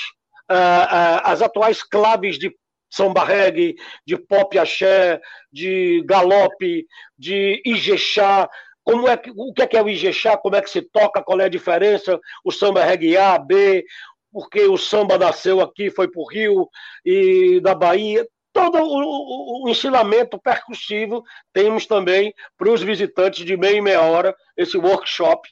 uh, 0.51 0.55
uh, 0.55 1.21
as 1.25 1.43
atuais 1.43 1.83
claves 1.83 2.39
de 2.39 2.55
samba 2.91 3.25
reggae, 3.25 3.77
de 4.07 4.17
pop 4.17 4.59
axé, 4.59 5.21
de 5.53 6.03
galope, 6.07 6.87
de 7.17 7.63
ijexá, 7.65 8.49
como 8.83 9.07
é 9.07 9.17
que, 9.17 9.31
o 9.37 9.53
que 9.53 9.63
é, 9.63 9.67
que 9.67 9.77
é 9.77 9.83
o 9.83 9.89
ijexá, 9.89 10.37
como 10.37 10.57
é 10.57 10.63
que 10.63 10.71
se 10.71 10.81
toca, 10.81 11.23
qual 11.23 11.41
é 11.41 11.45
a 11.45 11.51
diferença, 11.51 12.19
o 12.43 12.51
samba 12.51 12.83
reggae 12.83 13.17
A, 13.17 13.39
B, 13.39 13.85
porque 14.33 14.63
o 14.63 14.79
samba 14.79 15.19
nasceu 15.19 15.61
aqui, 15.61 15.91
foi 15.91 16.11
para 16.11 16.21
o 16.21 16.29
Rio 16.29 16.69
e 17.05 17.61
da 17.61 17.75
Bahia, 17.75 18.27
todo 18.71 18.85
o, 18.85 19.65
o, 19.65 19.69
ensinamento 19.69 20.39
percussivo 20.39 21.25
temos 21.53 21.87
também 21.87 22.35
para 22.57 22.71
os 22.71 22.83
visitantes 22.83 23.45
de 23.45 23.57
meia 23.57 23.77
e 23.77 23.81
meia 23.81 24.03
hora, 24.03 24.35
esse 24.57 24.77
workshop. 24.77 25.49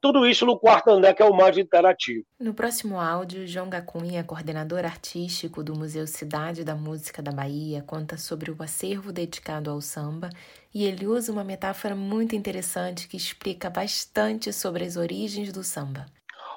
Tudo 0.00 0.26
isso 0.26 0.46
no 0.46 0.58
quarto 0.58 0.88
andar, 0.88 1.12
que 1.12 1.22
é 1.22 1.26
o 1.26 1.36
mais 1.36 1.58
interativo. 1.58 2.24
No 2.38 2.54
próximo 2.54 2.98
áudio, 2.98 3.46
João 3.46 3.68
Gacunha, 3.68 4.24
coordenador 4.24 4.86
artístico 4.86 5.62
do 5.62 5.74
Museu 5.74 6.06
Cidade 6.06 6.64
da 6.64 6.74
Música 6.74 7.20
da 7.20 7.30
Bahia, 7.30 7.84
conta 7.86 8.16
sobre 8.16 8.50
o 8.50 8.56
acervo 8.62 9.12
dedicado 9.12 9.70
ao 9.70 9.80
samba 9.82 10.30
e 10.72 10.86
ele 10.86 11.06
usa 11.06 11.30
uma 11.30 11.44
metáfora 11.44 11.94
muito 11.94 12.34
interessante 12.34 13.08
que 13.08 13.16
explica 13.16 13.68
bastante 13.68 14.54
sobre 14.54 14.84
as 14.84 14.96
origens 14.96 15.52
do 15.52 15.62
samba. 15.62 16.06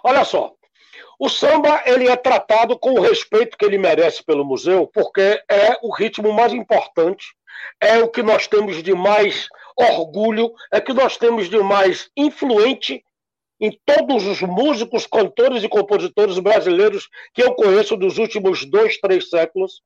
Olha 0.05 0.23
só, 0.23 0.55
o 1.19 1.29
samba 1.29 1.83
ele 1.85 2.07
é 2.07 2.15
tratado 2.15 2.77
com 2.77 2.93
o 2.93 3.01
respeito 3.01 3.57
que 3.57 3.65
ele 3.65 3.77
merece 3.77 4.23
pelo 4.23 4.45
museu, 4.45 4.87
porque 4.87 5.41
é 5.49 5.77
o 5.81 5.93
ritmo 5.93 6.31
mais 6.33 6.53
importante, 6.53 7.25
é 7.79 7.99
o 7.99 8.09
que 8.09 8.23
nós 8.23 8.47
temos 8.47 8.81
de 8.81 8.93
mais 8.93 9.47
orgulho, 9.75 10.51
é 10.71 10.77
o 10.77 10.81
que 10.81 10.93
nós 10.93 11.17
temos 11.17 11.49
de 11.49 11.57
mais 11.59 12.09
influente 12.15 13.03
em 13.59 13.79
todos 13.85 14.25
os 14.27 14.41
músicos, 14.41 15.07
cantores 15.07 15.63
e 15.63 15.69
compositores 15.69 16.37
brasileiros 16.39 17.07
que 17.33 17.41
eu 17.41 17.53
conheço 17.53 17.95
dos 17.95 18.17
últimos 18.17 18.65
dois, 18.65 18.99
três 18.99 19.29
séculos. 19.29 19.81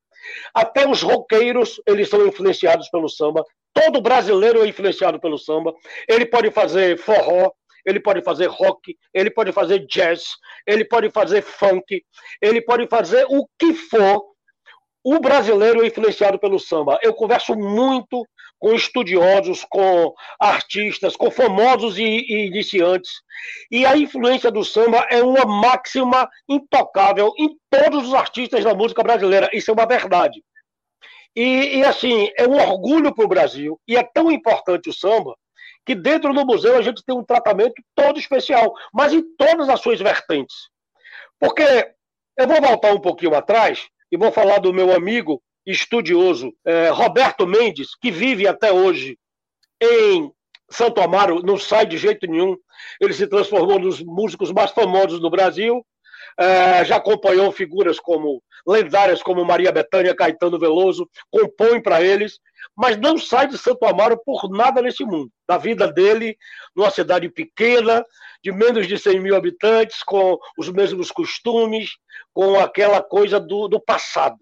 Até 0.53 0.89
os 0.89 1.01
roqueiros, 1.01 1.79
eles 1.85 2.09
são 2.09 2.25
influenciados 2.25 2.89
pelo 2.89 3.07
samba. 3.07 3.45
Todo 3.73 4.01
brasileiro 4.01 4.63
é 4.63 4.67
influenciado 4.67 5.19
pelo 5.19 5.37
samba. 5.37 5.75
Ele 6.07 6.25
pode 6.25 6.49
fazer 6.49 6.97
forró, 6.97 7.51
ele 7.87 8.01
pode 8.01 8.21
fazer 8.21 8.47
rock, 8.47 8.97
ele 9.13 9.31
pode 9.31 9.53
fazer 9.53 9.79
jazz, 9.87 10.23
ele 10.65 10.83
pode 10.83 11.09
fazer 11.09 11.41
funk, 11.41 12.03
ele 12.41 12.61
pode 12.61 12.85
fazer 12.87 13.25
o 13.29 13.47
que 13.57 13.73
for. 13.73 14.21
O 15.03 15.19
brasileiro 15.21 15.81
é 15.81 15.87
influenciado 15.87 16.37
pelo 16.37 16.59
samba. 16.59 16.99
Eu 17.01 17.13
converso 17.13 17.55
muito 17.55 18.27
com 18.59 18.73
estudiosos, 18.73 19.63
com 19.69 20.13
artistas, 20.37 21.15
com 21.15 21.31
famosos 21.31 21.97
e, 21.97 22.03
e, 22.03 22.47
iniciantes. 22.47 23.11
E 23.71 23.85
a 23.85 23.95
influência 23.95 24.51
do 24.51 24.65
samba 24.65 25.05
é 25.09 25.23
uma 25.23 25.45
máxima 25.45 26.27
intocável 26.49 27.31
em 27.37 27.55
todos 27.69 28.09
os 28.09 28.13
artistas 28.13 28.65
da 28.65 28.73
música 28.73 29.01
brasileira. 29.01 29.49
Isso 29.53 29.71
é 29.71 29.73
uma 29.73 29.85
verdade. 29.85 30.43
E, 31.33 31.77
e 31.77 31.85
assim, 31.85 32.29
é 32.37 32.45
um 32.45 32.55
orgulho 32.55 33.13
para 33.13 33.23
o 33.23 33.29
Brasil, 33.29 33.79
e 33.87 33.95
é 33.95 34.03
tão 34.03 34.31
importante 34.31 34.89
o 34.89 34.93
samba, 34.93 35.35
que 35.87 35.95
dentro 35.95 36.33
do 36.33 36.45
museu 36.45 36.77
a 36.77 36.81
gente 36.81 37.01
tem 37.01 37.15
um 37.15 37.23
tratamento 37.23 37.81
todo 37.95 38.19
especial, 38.19 38.75
mas 38.93 39.13
em 39.13 39.23
todas 39.37 39.69
as 39.69 39.79
suas 39.79 39.97
vertentes. 40.01 40.53
Porque 41.39 41.63
eu 42.37 42.45
vou 42.45 42.61
voltar 42.61 42.93
um 42.93 42.99
pouquinho 42.99 43.33
atrás 43.33 43.87
e 44.11 44.17
vou 44.17 44.29
falar 44.29 44.59
do 44.59 44.73
meu 44.73 44.93
amigo 44.93 45.41
estudioso 45.65 46.53
é, 46.65 46.89
Roberto 46.89 47.47
Mendes, 47.47 47.95
que 47.95 48.11
vive 48.11 48.45
até 48.45 48.69
hoje 48.69 49.17
em 49.81 50.29
Santo 50.69 50.99
Amaro, 50.99 51.41
não 51.41 51.57
sai 51.57 51.85
de 51.85 51.97
jeito 51.97 52.27
nenhum. 52.27 52.57
Ele 52.99 53.13
se 53.13 53.25
transformou 53.25 53.79
nos 53.79 54.03
músicos 54.03 54.51
mais 54.51 54.71
famosos 54.71 55.21
do 55.21 55.29
Brasil. 55.29 55.85
É, 56.39 56.85
já 56.85 56.97
acompanhou 56.97 57.51
figuras 57.51 57.99
como 57.99 58.43
lendárias 58.65 59.23
como 59.23 59.45
Maria 59.45 59.71
Bethânia, 59.71 60.15
Caetano 60.15 60.59
Veloso, 60.59 61.09
compõe 61.31 61.81
para 61.81 62.01
eles, 62.01 62.39
mas 62.75 62.97
não 62.97 63.17
sai 63.17 63.47
de 63.47 63.57
Santo 63.57 63.85
Amaro 63.85 64.21
por 64.23 64.49
nada 64.49 64.81
nesse 64.81 65.03
mundo. 65.03 65.31
Da 65.47 65.57
vida 65.57 65.91
dele, 65.91 66.37
numa 66.75 66.91
cidade 66.91 67.29
pequena, 67.29 68.05
de 68.43 68.51
menos 68.51 68.87
de 68.87 68.99
100 68.99 69.19
mil 69.19 69.35
habitantes, 69.35 70.03
com 70.03 70.37
os 70.57 70.69
mesmos 70.69 71.09
costumes, 71.09 71.91
com 72.33 72.59
aquela 72.59 73.01
coisa 73.01 73.39
do, 73.39 73.67
do 73.67 73.79
passado. 73.79 74.37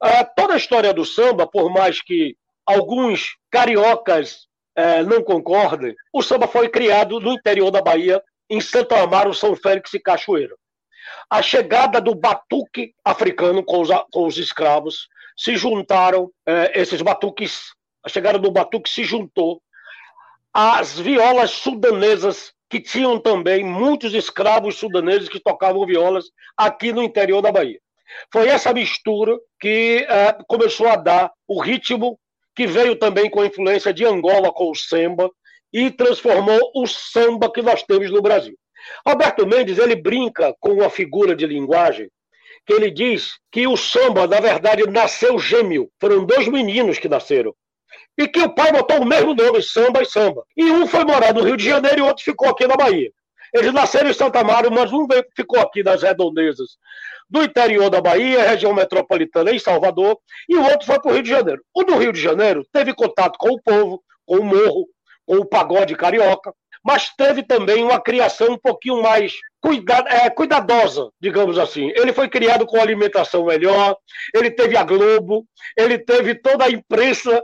Ah, 0.00 0.24
toda 0.24 0.54
a 0.54 0.58
história 0.58 0.92
do 0.92 1.04
samba, 1.04 1.46
por 1.46 1.70
mais 1.70 2.02
que 2.02 2.36
alguns 2.66 3.36
cariocas 3.50 4.46
eh, 4.76 5.02
não 5.04 5.22
concordem, 5.22 5.94
o 6.12 6.22
samba 6.22 6.46
foi 6.46 6.68
criado 6.68 7.18
no 7.18 7.32
interior 7.32 7.70
da 7.70 7.80
Bahia, 7.80 8.22
em 8.48 8.60
Santo 8.60 8.94
Amaro, 8.94 9.32
São 9.32 9.56
Félix 9.56 9.94
e 9.94 10.00
Cachoeira. 10.00 10.54
A 11.28 11.42
chegada 11.42 12.00
do 12.00 12.14
batuque 12.14 12.94
africano 13.04 13.62
com 13.64 13.80
os, 13.80 13.88
com 14.12 14.26
os 14.26 14.38
escravos 14.38 15.08
se 15.36 15.56
juntaram, 15.56 16.30
eh, 16.46 16.80
esses 16.80 17.02
batuques, 17.02 17.74
a 18.04 18.08
chegada 18.08 18.38
do 18.38 18.50
batuque 18.50 18.88
se 18.88 19.04
juntou 19.04 19.60
às 20.54 20.98
violas 20.98 21.50
sudanesas 21.50 22.54
que 22.68 22.80
tinham 22.80 23.18
também 23.20 23.64
muitos 23.64 24.14
escravos 24.14 24.76
sudaneses 24.76 25.28
que 25.28 25.40
tocavam 25.40 25.84
violas 25.86 26.26
aqui 26.56 26.92
no 26.92 27.02
interior 27.02 27.42
da 27.42 27.52
Bahia. 27.52 27.78
Foi 28.32 28.48
essa 28.48 28.72
mistura 28.72 29.36
que 29.60 30.06
uh, 30.08 30.44
começou 30.46 30.88
a 30.88 30.96
dar 30.96 31.32
o 31.46 31.60
ritmo 31.60 32.18
que 32.54 32.66
veio 32.66 32.96
também 32.96 33.28
com 33.28 33.40
a 33.40 33.46
influência 33.46 33.92
de 33.92 34.04
Angola 34.04 34.52
com 34.52 34.70
o 34.70 34.74
samba 34.74 35.30
e 35.72 35.90
transformou 35.90 36.58
o 36.74 36.86
samba 36.86 37.52
que 37.52 37.60
nós 37.60 37.82
temos 37.82 38.10
no 38.10 38.22
Brasil. 38.22 38.56
Alberto 39.04 39.46
Mendes 39.46 39.78
ele 39.78 39.96
brinca 39.96 40.54
com 40.60 40.74
uma 40.74 40.90
figura 40.90 41.34
de 41.34 41.46
linguagem 41.46 42.08
que 42.66 42.72
ele 42.72 42.90
diz 42.90 43.38
que 43.50 43.66
o 43.66 43.76
samba, 43.76 44.26
na 44.26 44.40
verdade, 44.40 44.82
nasceu 44.90 45.38
gêmeo. 45.38 45.88
Foram 46.00 46.24
dois 46.24 46.48
meninos 46.48 46.98
que 46.98 47.08
nasceram. 47.08 47.54
E 48.18 48.26
que 48.26 48.40
o 48.40 48.52
pai 48.52 48.72
botou 48.72 49.00
o 49.00 49.06
mesmo 49.06 49.34
nome, 49.34 49.62
samba 49.62 50.02
e 50.02 50.06
samba. 50.06 50.42
E 50.56 50.64
um 50.64 50.86
foi 50.86 51.04
morar 51.04 51.32
no 51.32 51.44
Rio 51.44 51.56
de 51.56 51.64
Janeiro 51.64 51.98
e 51.98 52.02
o 52.02 52.06
outro 52.06 52.24
ficou 52.24 52.48
aqui 52.48 52.66
na 52.66 52.76
Bahia. 52.76 53.10
Eles 53.54 53.72
nasceram 53.72 54.10
em 54.10 54.12
Santa 54.12 54.42
Maria, 54.42 54.70
mas 54.70 54.92
um 54.92 55.06
ficou 55.34 55.60
aqui 55.60 55.82
nas 55.82 56.02
redondezas 56.02 56.76
do 57.30 57.42
interior 57.42 57.88
da 57.88 58.00
Bahia, 58.00 58.48
região 58.48 58.74
metropolitana 58.74 59.50
em 59.50 59.58
Salvador, 59.58 60.18
e 60.48 60.56
o 60.56 60.62
outro 60.62 60.86
foi 60.86 61.00
para 61.00 61.10
o 61.10 61.14
Rio 61.14 61.22
de 61.22 61.30
Janeiro. 61.30 61.62
O 61.74 61.84
do 61.84 61.96
Rio 61.96 62.12
de 62.12 62.20
Janeiro 62.20 62.66
teve 62.72 62.94
contato 62.94 63.38
com 63.38 63.50
o 63.50 63.62
povo, 63.62 64.02
com 64.24 64.38
o 64.38 64.44
morro, 64.44 64.86
com 65.24 65.36
o 65.36 65.46
pagode 65.46 65.94
carioca, 65.96 66.52
mas 66.86 67.10
teve 67.16 67.42
também 67.42 67.82
uma 67.82 68.00
criação 68.00 68.52
um 68.52 68.58
pouquinho 68.58 69.02
mais 69.02 69.32
cuida, 69.60 70.04
é, 70.06 70.30
cuidadosa, 70.30 71.10
digamos 71.20 71.58
assim. 71.58 71.90
Ele 71.96 72.12
foi 72.12 72.28
criado 72.28 72.64
com 72.64 72.80
alimentação 72.80 73.44
melhor, 73.44 73.96
ele 74.32 74.52
teve 74.52 74.76
a 74.76 74.84
Globo, 74.84 75.44
ele 75.76 75.98
teve 75.98 76.36
toda 76.36 76.64
a 76.64 76.70
imprensa 76.70 77.42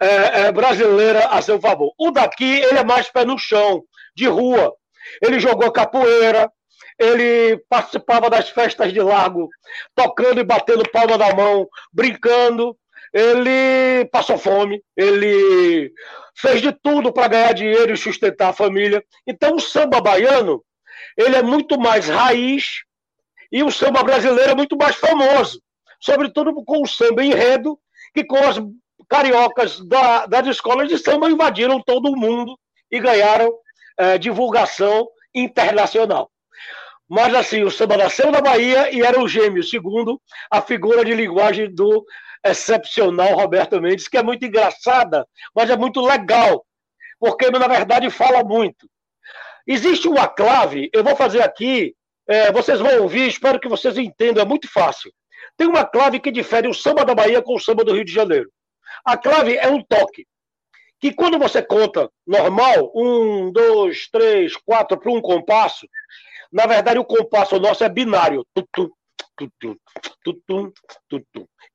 é, 0.00 0.06
é, 0.46 0.52
brasileira 0.52 1.26
a 1.26 1.42
seu 1.42 1.60
favor. 1.60 1.92
O 1.98 2.10
daqui, 2.10 2.60
ele 2.60 2.78
é 2.78 2.84
mais 2.84 3.10
pé 3.10 3.26
no 3.26 3.38
chão, 3.38 3.82
de 4.16 4.26
rua. 4.26 4.74
Ele 5.22 5.38
jogou 5.38 5.70
capoeira, 5.70 6.50
ele 6.98 7.62
participava 7.68 8.30
das 8.30 8.48
festas 8.48 8.90
de 8.90 9.02
lago, 9.02 9.50
tocando 9.94 10.40
e 10.40 10.44
batendo 10.44 10.90
palma 10.90 11.18
da 11.18 11.34
mão, 11.34 11.68
brincando. 11.92 12.74
Ele 13.12 14.04
passou 14.12 14.36
fome, 14.36 14.82
ele 14.96 15.92
fez 16.36 16.60
de 16.60 16.72
tudo 16.72 17.12
para 17.12 17.28
ganhar 17.28 17.52
dinheiro 17.52 17.92
e 17.92 17.96
sustentar 17.96 18.50
a 18.50 18.54
família. 18.54 19.02
Então 19.26 19.56
o 19.56 19.60
samba 19.60 20.00
baiano, 20.00 20.62
ele 21.16 21.36
é 21.36 21.42
muito 21.42 21.78
mais 21.78 22.08
raiz 22.08 22.82
e 23.50 23.62
o 23.62 23.70
samba 23.70 24.02
brasileiro 24.02 24.52
é 24.52 24.54
muito 24.54 24.76
mais 24.76 24.96
famoso, 24.96 25.60
sobretudo 26.00 26.52
com 26.64 26.82
o 26.82 26.86
samba 26.86 27.24
enredo, 27.24 27.78
que 28.14 28.24
com 28.24 28.36
as 28.36 28.60
cariocas 29.08 29.80
da, 29.86 30.26
das 30.26 30.46
escolas 30.46 30.88
de 30.88 30.98
samba 30.98 31.30
invadiram 31.30 31.80
todo 31.80 32.10
o 32.10 32.16
mundo 32.16 32.58
e 32.90 33.00
ganharam 33.00 33.52
é, 33.96 34.18
divulgação 34.18 35.08
internacional. 35.34 36.30
Mas 37.08 37.34
assim, 37.34 37.62
o 37.62 37.70
samba 37.70 37.96
nasceu 37.96 38.30
na 38.30 38.40
Bahia 38.40 38.94
e 38.94 39.00
era 39.00 39.18
o 39.18 39.26
gêmeo, 39.26 39.62
segundo 39.62 40.20
a 40.50 40.60
figura 40.60 41.02
de 41.04 41.14
linguagem 41.14 41.74
do 41.74 42.04
excepcional 42.44 43.34
Roberto 43.34 43.80
Mendes, 43.80 44.08
que 44.08 44.16
é 44.16 44.22
muito 44.22 44.44
engraçada, 44.44 45.26
mas 45.54 45.70
é 45.70 45.76
muito 45.76 46.00
legal, 46.00 46.64
porque 47.18 47.50
na 47.50 47.66
verdade 47.66 48.10
fala 48.10 48.42
muito. 48.44 48.88
Existe 49.66 50.08
uma 50.08 50.26
clave, 50.26 50.88
eu 50.92 51.04
vou 51.04 51.14
fazer 51.14 51.42
aqui, 51.42 51.94
é, 52.26 52.50
vocês 52.52 52.80
vão 52.80 53.02
ouvir, 53.02 53.28
espero 53.28 53.60
que 53.60 53.68
vocês 53.68 53.98
entendam, 53.98 54.42
é 54.42 54.46
muito 54.46 54.70
fácil. 54.70 55.12
Tem 55.56 55.66
uma 55.66 55.84
clave 55.84 56.20
que 56.20 56.30
difere 56.30 56.68
o 56.68 56.74
samba 56.74 57.04
da 57.04 57.14
Bahia 57.14 57.42
com 57.42 57.54
o 57.54 57.60
samba 57.60 57.84
do 57.84 57.92
Rio 57.92 58.04
de 58.04 58.12
Janeiro. 58.12 58.50
A 59.04 59.16
clave 59.16 59.56
é 59.56 59.68
um 59.68 59.82
toque. 59.82 60.26
Que 61.00 61.12
quando 61.12 61.38
você 61.38 61.62
conta 61.62 62.10
normal, 62.26 62.90
um, 62.94 63.52
dois, 63.52 64.08
três, 64.10 64.56
quatro, 64.56 64.98
para 64.98 65.12
um 65.12 65.20
compasso, 65.20 65.86
na 66.52 66.66
verdade, 66.66 66.98
o 66.98 67.04
compasso 67.04 67.58
nosso 67.58 67.84
é 67.84 67.88
binário. 67.88 68.46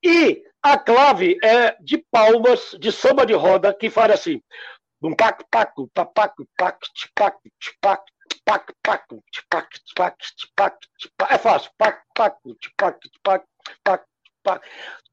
E 0.03 0.43
a 0.63 0.77
clave 0.77 1.37
é 1.43 1.75
de 1.81 1.97
palmas, 2.09 2.75
de 2.79 2.89
samba 2.89 3.25
de 3.25 3.33
roda, 3.33 3.73
que 3.73 3.89
faz 3.89 4.13
assim. 4.13 4.41
É 11.29 11.37
fácil. 11.37 11.71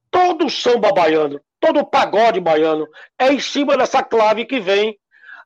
Todo 0.09 0.49
samba 0.49 0.93
baiano, 0.93 1.41
todo 1.59 1.85
pagode 1.85 2.39
baiano 2.39 2.87
é 3.19 3.33
em 3.33 3.39
cima 3.39 3.77
dessa 3.77 4.01
clave 4.01 4.45
que 4.45 4.59
vem 4.59 4.97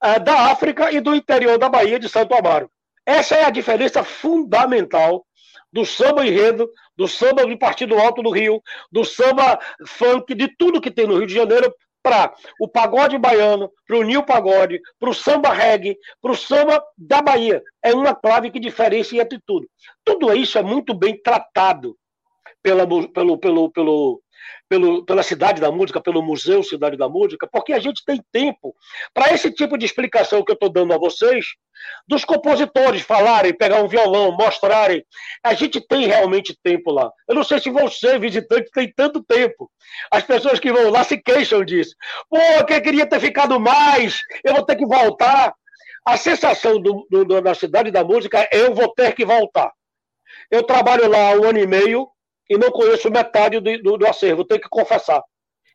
é, 0.04 0.20
da 0.20 0.52
África 0.52 0.92
e 0.92 1.00
do 1.00 1.16
interior 1.16 1.58
da 1.58 1.70
Bahia 1.70 2.00
de 2.00 2.08
Santo 2.08 2.36
Amaro. 2.36 2.70
Essa 3.06 3.36
é 3.36 3.46
a 3.46 3.52
diferença 3.52 4.04
fundamental 4.04 5.26
do 5.72 5.86
samba 5.86 6.26
enredo, 6.26 6.70
do 6.96 7.08
samba 7.08 7.46
de 7.46 7.58
Partido 7.58 7.98
Alto 8.00 8.22
do 8.22 8.32
Rio, 8.32 8.62
do 8.92 9.04
samba 9.04 9.60
funk, 9.86 10.34
de 10.34 10.48
tudo 10.58 10.82
que 10.82 10.92
tem 10.92 11.08
no 11.08 11.18
Rio 11.18 11.28
de 11.28 11.34
Janeiro, 11.34 11.74
para 12.06 12.36
o 12.60 12.68
pagode 12.68 13.18
baiano, 13.18 13.72
para 13.88 13.98
o 13.98 14.04
new 14.04 14.22
pagode, 14.24 14.80
para 15.00 15.10
o 15.10 15.14
samba 15.14 15.52
reggae, 15.52 15.98
para 16.22 16.32
o 16.32 16.36
samba 16.38 16.80
da 16.96 17.20
Bahia. 17.20 17.64
É 17.84 17.96
uma 17.96 18.14
clave 18.14 18.52
que 18.52 18.60
diferencia 18.60 19.24
entre 19.24 19.40
tudo. 19.44 19.68
Tudo 20.04 20.32
isso 20.36 20.60
é 20.60 20.62
muito 20.62 20.94
bem 20.94 21.20
tratado 21.20 21.98
pela, 22.62 22.88
pelo, 23.12 23.40
pelo, 23.40 23.72
pelo, 23.72 24.22
pelo, 24.68 25.06
pela 25.06 25.24
Cidade 25.24 25.62
da 25.62 25.72
Música, 25.72 26.02
pelo 26.02 26.22
Museu 26.22 26.64
Cidade 26.64 26.98
da 26.98 27.08
Música, 27.08 27.48
porque 27.52 27.74
a 27.74 27.80
gente 27.80 28.04
tem 28.06 28.22
tempo 28.32 28.76
para 29.14 29.34
esse 29.34 29.52
tipo 29.52 29.78
de 29.78 29.86
explicação 29.86 30.44
que 30.44 30.52
eu 30.52 30.56
estou 30.56 30.70
dando 30.70 30.94
a 30.94 30.98
vocês, 30.98 31.46
dos 32.08 32.26
compositores 32.26 33.02
falarem, 33.02 33.54
pegar 33.54 33.82
um 33.82 33.88
violão, 33.88 34.32
mostrarem. 34.32 35.04
A 35.44 35.54
gente 35.54 35.80
tem 35.82 36.08
realmente 36.08 36.58
tempo 36.64 36.92
lá. 36.92 37.12
Eu 37.28 37.36
não 37.36 37.44
sei 37.44 37.60
se 37.60 37.70
você, 37.70 38.18
visitante, 38.18 38.70
tem 38.72 38.92
tanto 38.92 39.24
tempo. 39.24 39.70
As 40.12 40.24
pessoas 40.24 40.60
que 40.60 40.72
vão 40.72 40.90
lá 40.90 41.04
se 41.04 41.18
queixam 41.22 41.64
disso. 41.64 41.96
Pô, 42.30 42.38
eu 42.38 42.66
queria 42.66 43.06
ter 43.06 43.20
ficado 43.20 43.60
mais, 43.60 44.22
eu 44.44 44.54
vou 44.54 44.66
ter 44.66 44.76
que 44.76 44.86
voltar. 44.86 45.54
A 46.06 46.18
sensação 46.18 46.80
do, 46.80 47.08
do, 47.10 47.42
da 47.42 47.56
Cidade 47.56 47.90
da 47.90 48.04
Música 48.04 48.40
é 48.40 48.50
eu 48.54 48.74
vou 48.74 48.94
ter 48.94 49.14
que 49.14 49.26
voltar. 49.26 49.72
Eu 50.52 50.64
trabalho 50.64 51.10
lá 51.10 51.32
um 51.32 51.46
ano 51.46 51.58
e 51.58 51.66
meio, 51.66 52.08
e 52.50 52.58
não 52.58 52.72
conheço 52.72 53.12
metade 53.12 53.60
do, 53.60 53.82
do, 53.82 53.98
do 53.98 54.08
acervo, 54.08 54.46
tenho 54.46 54.62
que 54.62 54.70
confessar. 54.70 55.22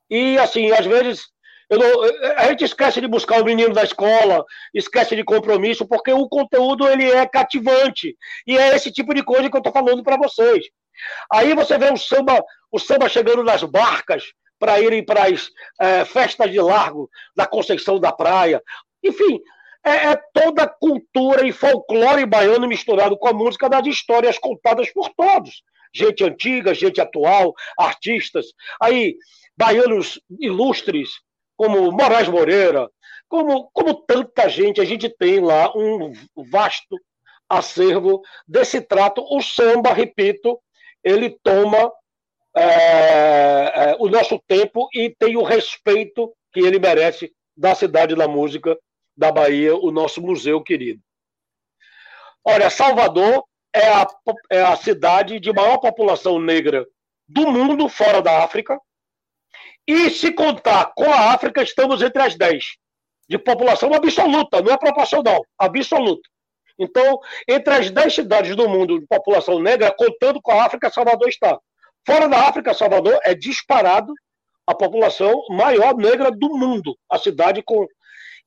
E, 0.09 0.39
assim, 0.39 0.71
às 0.73 0.87
vezes, 0.87 1.23
não, 1.71 2.03
a 2.37 2.49
gente 2.49 2.65
esquece 2.65 3.01
de 3.01 3.07
buscar 3.07 3.41
o 3.41 3.45
menino 3.45 3.73
da 3.73 3.85
escola, 3.85 4.45
esquece 4.75 5.15
de 5.15 5.23
compromisso, 5.23 5.87
porque 5.87 6.13
o 6.13 6.29
conteúdo 6.29 6.89
ele 6.89 7.11
é 7.11 7.27
cativante. 7.27 8.17
E 8.47 8.59
é 8.59 8.75
esse 8.75 8.91
tipo 8.91 9.15
de 9.15 9.23
coisa 9.23 9.49
que 9.49 9.57
eu 9.57 9.61
estou 9.61 9.73
falando 9.73 10.03
para 10.03 10.17
vocês. 10.17 10.65
Aí 11.33 11.55
você 11.55 11.79
vê 11.79 11.93
o 11.93 11.97
samba, 11.97 12.43
o 12.71 12.79
samba 12.79 13.09
chegando 13.09 13.45
nas 13.45 13.63
barcas, 13.63 14.25
para 14.59 14.81
irem 14.81 15.05
para 15.05 15.25
as 15.25 15.49
é, 15.81 16.05
festas 16.05 16.51
de 16.51 16.61
largo 16.61 17.09
da 17.35 17.47
Conceição 17.47 17.99
da 17.99 18.13
Praia. 18.13 18.63
Enfim, 19.03 19.41
é, 19.85 20.11
é, 20.11 20.21
toda 20.35 20.69
cultura 20.69 21.47
e 21.47 21.53
folclore 21.53 22.27
baiano 22.27 22.69
misturado 22.69 23.17
com 23.17 23.29
a 23.29 23.33
música 23.33 23.69
das 23.69 23.87
histórias 23.87 24.39
contadas 24.39 24.93
por 24.93 25.09
todos. 25.11 25.63
Gente 25.93 26.25
antiga, 26.25 26.75
gente 26.75 27.01
atual, 27.01 27.53
artistas. 27.79 28.47
Aí, 28.81 29.17
baianos 29.57 30.21
ilustres, 30.39 31.11
como 31.57 31.91
Moraes 31.93 32.29
Moreira, 32.29 32.89
como, 33.29 33.71
como 33.73 33.95
tanta 33.95 34.49
gente, 34.49 34.81
a 34.81 34.85
gente 34.85 35.09
tem 35.09 35.41
lá 35.41 35.73
um 35.77 36.13
vasto 36.51 36.97
acervo 37.49 38.23
desse 38.47 38.81
trato. 38.81 39.25
O 39.31 39.43
samba, 39.43 39.93
repito, 39.93 40.61
ele 41.03 41.31
toma 41.43 41.93
é, 42.57 42.63
é, 42.63 43.97
o 43.99 44.09
nosso 44.09 44.39
tempo 44.47 44.89
e 44.95 45.11
tem 45.11 45.37
o 45.37 45.43
respeito 45.43 46.33
que 46.53 46.61
ele 46.61 46.79
merece 46.79 47.33
da 47.57 47.75
cidade 47.75 48.15
da 48.15 48.27
música 48.27 48.77
da 49.17 49.31
Bahia, 49.31 49.77
o 49.77 49.91
nosso 49.91 50.21
museu 50.21 50.63
querido. 50.63 51.01
Olha, 52.45 52.71
Salvador 52.71 53.45
é 53.75 53.89
a, 53.89 54.07
é 54.51 54.63
a 54.63 54.77
cidade 54.77 55.39
de 55.41 55.53
maior 55.53 55.79
população 55.79 56.39
negra 56.39 56.87
do 57.29 57.51
mundo, 57.51 57.89
fora 57.89 58.21
da 58.21 58.43
África. 58.43 58.79
E 59.87 60.11
se 60.11 60.33
contar 60.33 60.93
com 60.95 61.11
a 61.11 61.33
África, 61.33 61.63
estamos 61.63 62.03
entre 62.03 62.23
as 62.23 62.37
10 62.37 62.65
de 63.29 63.39
população 63.39 63.95
absoluta, 63.95 64.61
não 64.61 64.73
é 64.73 64.77
proporcional, 64.77 65.47
absoluta. 65.57 66.29
Então, 66.77 67.21
entre 67.49 67.75
as 67.75 67.91
10 67.91 68.15
cidades 68.15 68.57
do 68.57 68.69
mundo 68.69 68.99
de 68.99 69.07
população 69.07 69.61
negra, 69.61 69.95
contando 69.97 70.41
com 70.43 70.51
a 70.51 70.65
África, 70.65 70.91
Salvador 70.91 71.29
está. 71.29 71.59
Fora 72.05 72.29
da 72.29 72.49
África, 72.49 72.75
Salvador 72.75 73.21
é 73.23 73.35
disparado 73.35 74.13
a 74.67 74.75
população 74.75 75.45
maior 75.51 75.95
negra 75.97 76.31
do 76.31 76.57
mundo. 76.57 76.97
A 77.09 77.19
cidade 77.19 77.63
com 77.63 77.87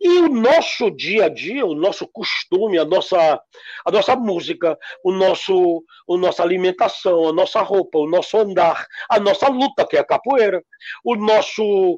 e 0.04 0.20
o 0.20 0.28
nosso 0.28 0.92
dia 0.92 1.26
a 1.26 1.30
dia, 1.30 1.66
o 1.66 1.74
nosso 1.74 2.06
costume, 2.06 2.78
a 2.78 2.84
nossa, 2.84 3.42
a 3.86 3.92
nossa 3.92 4.16
música, 4.18 4.78
o 5.02 5.14
nosso, 5.14 5.82
a 6.10 6.18
nossa 6.18 6.44
alimentação, 6.44 7.30
a 7.30 7.32
nossa 7.32 7.62
roupa, 7.62 7.98
o 8.00 8.10
nosso 8.10 8.38
andar, 8.38 8.86
a 9.10 9.18
nossa 9.18 9.48
luta, 9.48 9.88
que 9.88 9.96
é 9.96 10.02
a 10.02 10.06
capoeira, 10.06 10.62
o 11.06 11.16
nosso, 11.16 11.98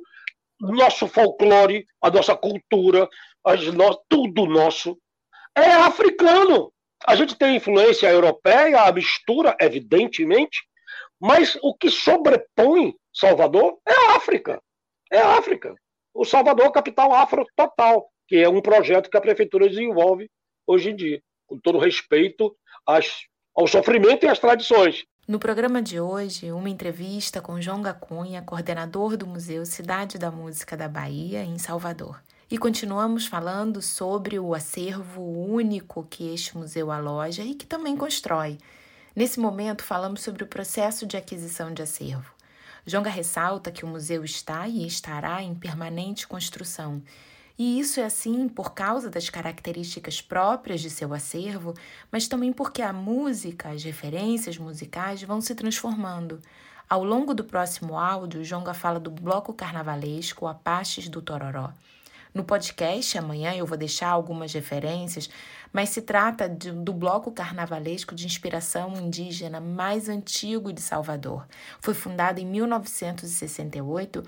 nosso 0.61 1.07
folclore, 1.07 1.87
a 1.99 2.11
nossa 2.11 2.35
cultura, 2.35 3.09
as 3.43 3.65
no, 3.73 3.99
tudo 4.07 4.45
nosso 4.45 4.95
é 5.57 5.71
africano. 5.71 6.71
A 7.07 7.15
gente 7.15 7.35
tem 7.35 7.55
influência 7.55 8.07
europeia, 8.07 8.83
a 8.83 8.91
mistura, 8.91 9.57
evidentemente, 9.59 10.59
mas 11.19 11.57
o 11.63 11.73
que 11.75 11.89
sobrepõe 11.89 12.93
Salvador 13.11 13.79
é 13.87 13.91
a 13.91 14.15
África. 14.15 14.61
É 15.11 15.19
a 15.19 15.37
África 15.37 15.75
o 16.15 16.23
Salvador 16.23 16.71
Capital 16.71 17.13
Afro 17.13 17.45
Total, 17.55 18.09
que 18.25 18.37
é 18.37 18.47
um 18.47 18.61
projeto 18.61 19.09
que 19.09 19.17
a 19.17 19.21
prefeitura 19.21 19.67
desenvolve 19.67 20.31
hoje 20.65 20.89
em 20.89 20.95
dia, 20.95 21.21
com 21.45 21.59
todo 21.59 21.77
respeito 21.77 22.55
às, 22.87 23.25
ao 23.53 23.67
sofrimento 23.67 24.25
e 24.25 24.29
às 24.29 24.39
tradições. 24.39 25.03
No 25.27 25.37
programa 25.37 25.81
de 25.81 25.99
hoje, 25.99 26.51
uma 26.51 26.69
entrevista 26.69 27.41
com 27.41 27.59
João 27.59 27.81
Gacunha, 27.81 28.41
coordenador 28.41 29.17
do 29.17 29.27
Museu 29.27 29.65
Cidade 29.65 30.17
da 30.17 30.31
Música 30.31 30.77
da 30.77 30.87
Bahia, 30.87 31.43
em 31.43 31.57
Salvador. 31.57 32.21
E 32.49 32.57
continuamos 32.57 33.25
falando 33.25 33.81
sobre 33.81 34.39
o 34.39 34.53
acervo 34.53 35.21
único 35.21 36.07
que 36.09 36.33
este 36.33 36.55
museu 36.55 36.91
aloja 36.91 37.43
e 37.43 37.55
que 37.55 37.65
também 37.65 37.97
constrói. 37.97 38.57
Nesse 39.15 39.39
momento, 39.39 39.83
falamos 39.83 40.21
sobre 40.21 40.43
o 40.43 40.47
processo 40.47 41.05
de 41.05 41.17
aquisição 41.17 41.73
de 41.73 41.81
acervo. 41.81 42.34
Jonga 42.85 43.09
ressalta 43.09 43.71
que 43.71 43.83
o 43.83 43.87
museu 43.87 44.23
está 44.23 44.67
e 44.67 44.85
estará 44.85 45.41
em 45.41 45.55
permanente 45.55 46.27
construção. 46.27 47.01
E 47.57 47.79
isso 47.79 47.99
é 47.99 48.03
assim 48.03 48.47
por 48.49 48.73
causa 48.73 49.09
das 49.09 49.29
características 49.29 50.21
próprias 50.21 50.81
de 50.81 50.89
seu 50.89 51.13
acervo, 51.13 51.73
mas 52.11 52.27
também 52.27 52.51
porque 52.51 52.81
a 52.81 52.91
música, 52.91 53.69
as 53.69 53.83
referências 53.83 54.57
musicais 54.57 55.23
vão 55.23 55.39
se 55.39 55.55
transformando. 55.55 56.41
Ao 56.87 57.03
longo 57.03 57.33
do 57.33 57.43
próximo 57.43 57.97
áudio, 57.97 58.43
Jonga 58.43 58.73
fala 58.73 58.99
do 58.99 59.09
bloco 59.09 59.53
carnavalesco 59.53 60.45
Apaches 60.45 61.07
do 61.07 61.21
Tororó. 61.21 61.71
No 62.35 62.43
podcast, 62.43 63.17
amanhã 63.17 63.55
eu 63.55 63.65
vou 63.65 63.77
deixar 63.77 64.09
algumas 64.09 64.51
referências, 64.51 65.29
mas 65.71 65.87
se 65.87 66.01
trata 66.01 66.49
de, 66.49 66.69
do 66.69 66.91
bloco 66.91 67.31
carnavalesco 67.31 68.13
de 68.13 68.25
inspiração 68.25 68.93
indígena 68.97 69.61
mais 69.61 70.09
antigo 70.09 70.73
de 70.73 70.81
Salvador. 70.81 71.47
Foi 71.79 71.93
fundado 71.93 72.41
em 72.41 72.45
1968 72.45 74.21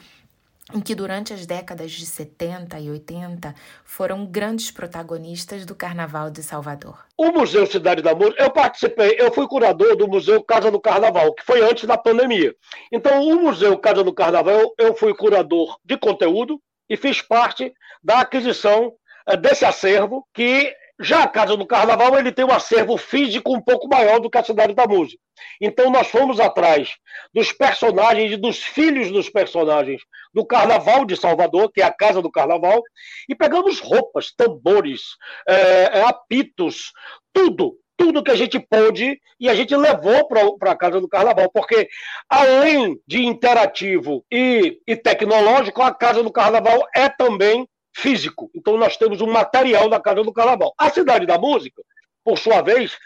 em 0.74 0.80
que 0.80 0.96
durante 0.96 1.34
as 1.34 1.46
décadas 1.46 1.92
de 1.92 2.06
70 2.06 2.80
e 2.80 2.90
80 2.90 3.54
foram 3.84 4.26
grandes 4.26 4.72
protagonistas 4.72 5.66
do 5.66 5.76
Carnaval 5.76 6.30
de 6.30 6.44
Salvador. 6.44 7.06
O 7.18 7.32
Museu 7.32 7.66
Cidade 7.66 8.02
da 8.02 8.14
Música, 8.14 8.44
eu 8.44 8.52
participei, 8.52 9.16
eu 9.18 9.32
fui 9.32 9.48
curador 9.48 9.96
do 9.96 10.08
Museu 10.08 10.44
Casa 10.44 10.70
do 10.70 10.80
Carnaval, 10.80 11.34
que 11.34 11.46
foi 11.46 11.62
antes 11.62 11.86
da 11.86 11.98
pandemia. 11.98 12.54
Então, 12.92 13.26
o 13.26 13.42
Museu 13.42 13.78
Casa 13.78 14.04
do 14.04 14.14
Carnaval, 14.14 14.74
eu 14.78 14.94
fui 14.94 15.14
curador 15.14 15.78
de 15.86 15.98
conteúdo, 15.98 16.62
e 16.90 16.98
fiz 16.98 17.22
parte 17.22 17.74
da 18.04 18.22
aquisição 18.22 18.94
eh, 19.28 19.38
desse 19.38 19.66
acervo, 19.66 20.28
que 20.34 20.74
já 21.00 21.24
a 21.24 21.28
Casa 21.28 21.56
do 21.56 21.66
Carnaval 21.66 22.18
ele 22.18 22.32
tem 22.32 22.44
um 22.44 22.52
acervo 22.52 22.98
físico 22.98 23.56
um 23.56 23.62
pouco 23.62 23.88
maior 23.88 24.20
do 24.20 24.30
que 24.30 24.38
a 24.38 24.44
Cidade 24.44 24.74
da 24.74 24.88
Música. 24.88 25.22
Então 25.62 25.92
nós 25.92 26.08
fomos 26.08 26.40
atrás 26.40 26.96
dos 27.34 27.52
personagens 27.52 28.32
e 28.32 28.38
dos 28.38 28.64
filhos 28.64 29.12
dos 29.12 29.30
personagens 29.30 30.02
do 30.34 30.46
Carnaval 30.46 31.06
de 31.06 31.16
Salvador, 31.16 31.72
que 31.72 31.82
é 31.82 31.86
a 31.86 31.94
Casa 31.94 32.22
do 32.22 32.32
Carnaval, 32.32 32.82
e 33.30 33.36
pegamos 33.36 33.80
roupas, 33.80 34.34
tambores, 34.36 35.02
é, 35.48 36.02
apitos, 36.02 36.92
tudo 37.32 37.78
tudo 37.98 38.24
que 38.24 38.32
a 38.32 38.36
gente 38.36 38.60
pôde 38.60 39.20
e 39.40 39.50
a 39.50 39.56
gente 39.56 39.76
levou 39.76 40.28
para 40.28 40.72
a 40.72 40.76
Casa 40.76 41.02
do 41.02 41.08
Carnaval, 41.10 41.50
porque 41.52 41.90
além 42.30 43.02
de 43.08 43.26
interativo 43.26 44.24
e, 44.32 44.80
e 44.88 44.96
tecnológico, 44.96 45.82
a 45.82 45.94
Casa 45.94 46.22
do 46.22 46.32
Carnaval 46.32 46.88
é 46.96 47.10
também 47.10 47.68
físico. 47.94 48.50
Então 48.56 48.78
nós 48.78 48.96
temos 48.96 49.20
um 49.20 49.28
material 49.28 49.90
da 49.90 50.00
Casa 50.00 50.24
do 50.24 50.32
Carnaval. 50.32 50.74
A 50.78 50.90
Cidade 50.90 51.26
da 51.26 51.38
Música, 51.38 51.82
por 52.24 52.38
sua 52.38 52.62
vez, 52.62 52.98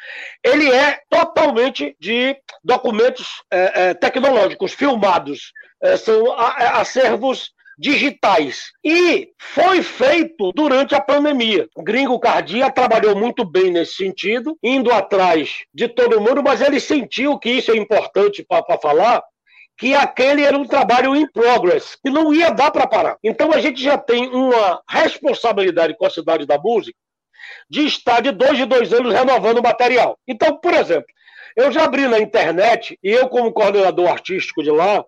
ele 0.43 0.69
é 0.69 0.99
totalmente 1.09 1.95
de 1.99 2.35
documentos 2.63 3.43
é, 3.49 3.89
é, 3.89 3.93
tecnológicos, 3.93 4.73
filmados. 4.73 5.53
É, 5.81 5.95
são 5.95 6.33
acervos 6.37 7.51
digitais. 7.81 8.71
E 8.85 9.29
foi 9.39 9.81
feito 9.81 10.51
durante 10.53 10.93
a 10.93 11.01
pandemia. 11.01 11.67
O 11.75 11.81
Gringo 11.81 12.19
Cardia 12.19 12.69
trabalhou 12.69 13.15
muito 13.15 13.43
bem 13.43 13.71
nesse 13.71 13.95
sentido, 13.95 14.55
indo 14.61 14.91
atrás 14.93 15.65
de 15.73 15.87
todo 15.87 16.21
mundo, 16.21 16.43
mas 16.43 16.61
ele 16.61 16.79
sentiu 16.79 17.39
que 17.39 17.49
isso 17.49 17.71
é 17.71 17.75
importante 17.75 18.45
para 18.47 18.77
falar, 18.77 19.23
que 19.79 19.95
aquele 19.95 20.43
era 20.43 20.55
um 20.55 20.67
trabalho 20.67 21.15
in 21.15 21.25
progress, 21.31 21.95
que 21.95 22.11
não 22.11 22.31
ia 22.31 22.51
dar 22.51 22.69
para 22.69 22.85
parar. 22.85 23.17
Então 23.23 23.51
a 23.51 23.59
gente 23.59 23.81
já 23.81 23.97
tem 23.97 24.29
uma 24.29 24.79
responsabilidade 24.87 25.97
com 25.97 26.05
a 26.05 26.09
cidade 26.11 26.45
da 26.45 26.59
música 26.59 26.97
de 27.67 27.87
estar 27.87 28.21
de 28.21 28.31
dois 28.31 28.59
em 28.59 28.67
dois 28.67 28.93
anos 28.93 29.11
renovando 29.11 29.57
o 29.57 29.63
material. 29.63 30.19
Então, 30.27 30.55
por 30.55 30.73
exemplo, 30.75 31.07
eu 31.57 31.71
já 31.71 31.85
abri 31.85 32.07
na 32.07 32.19
internet, 32.19 32.97
e 33.03 33.09
eu, 33.09 33.27
como 33.27 33.51
coordenador 33.51 34.07
artístico 34.07 34.61
de 34.61 34.69
lá, 34.69 35.03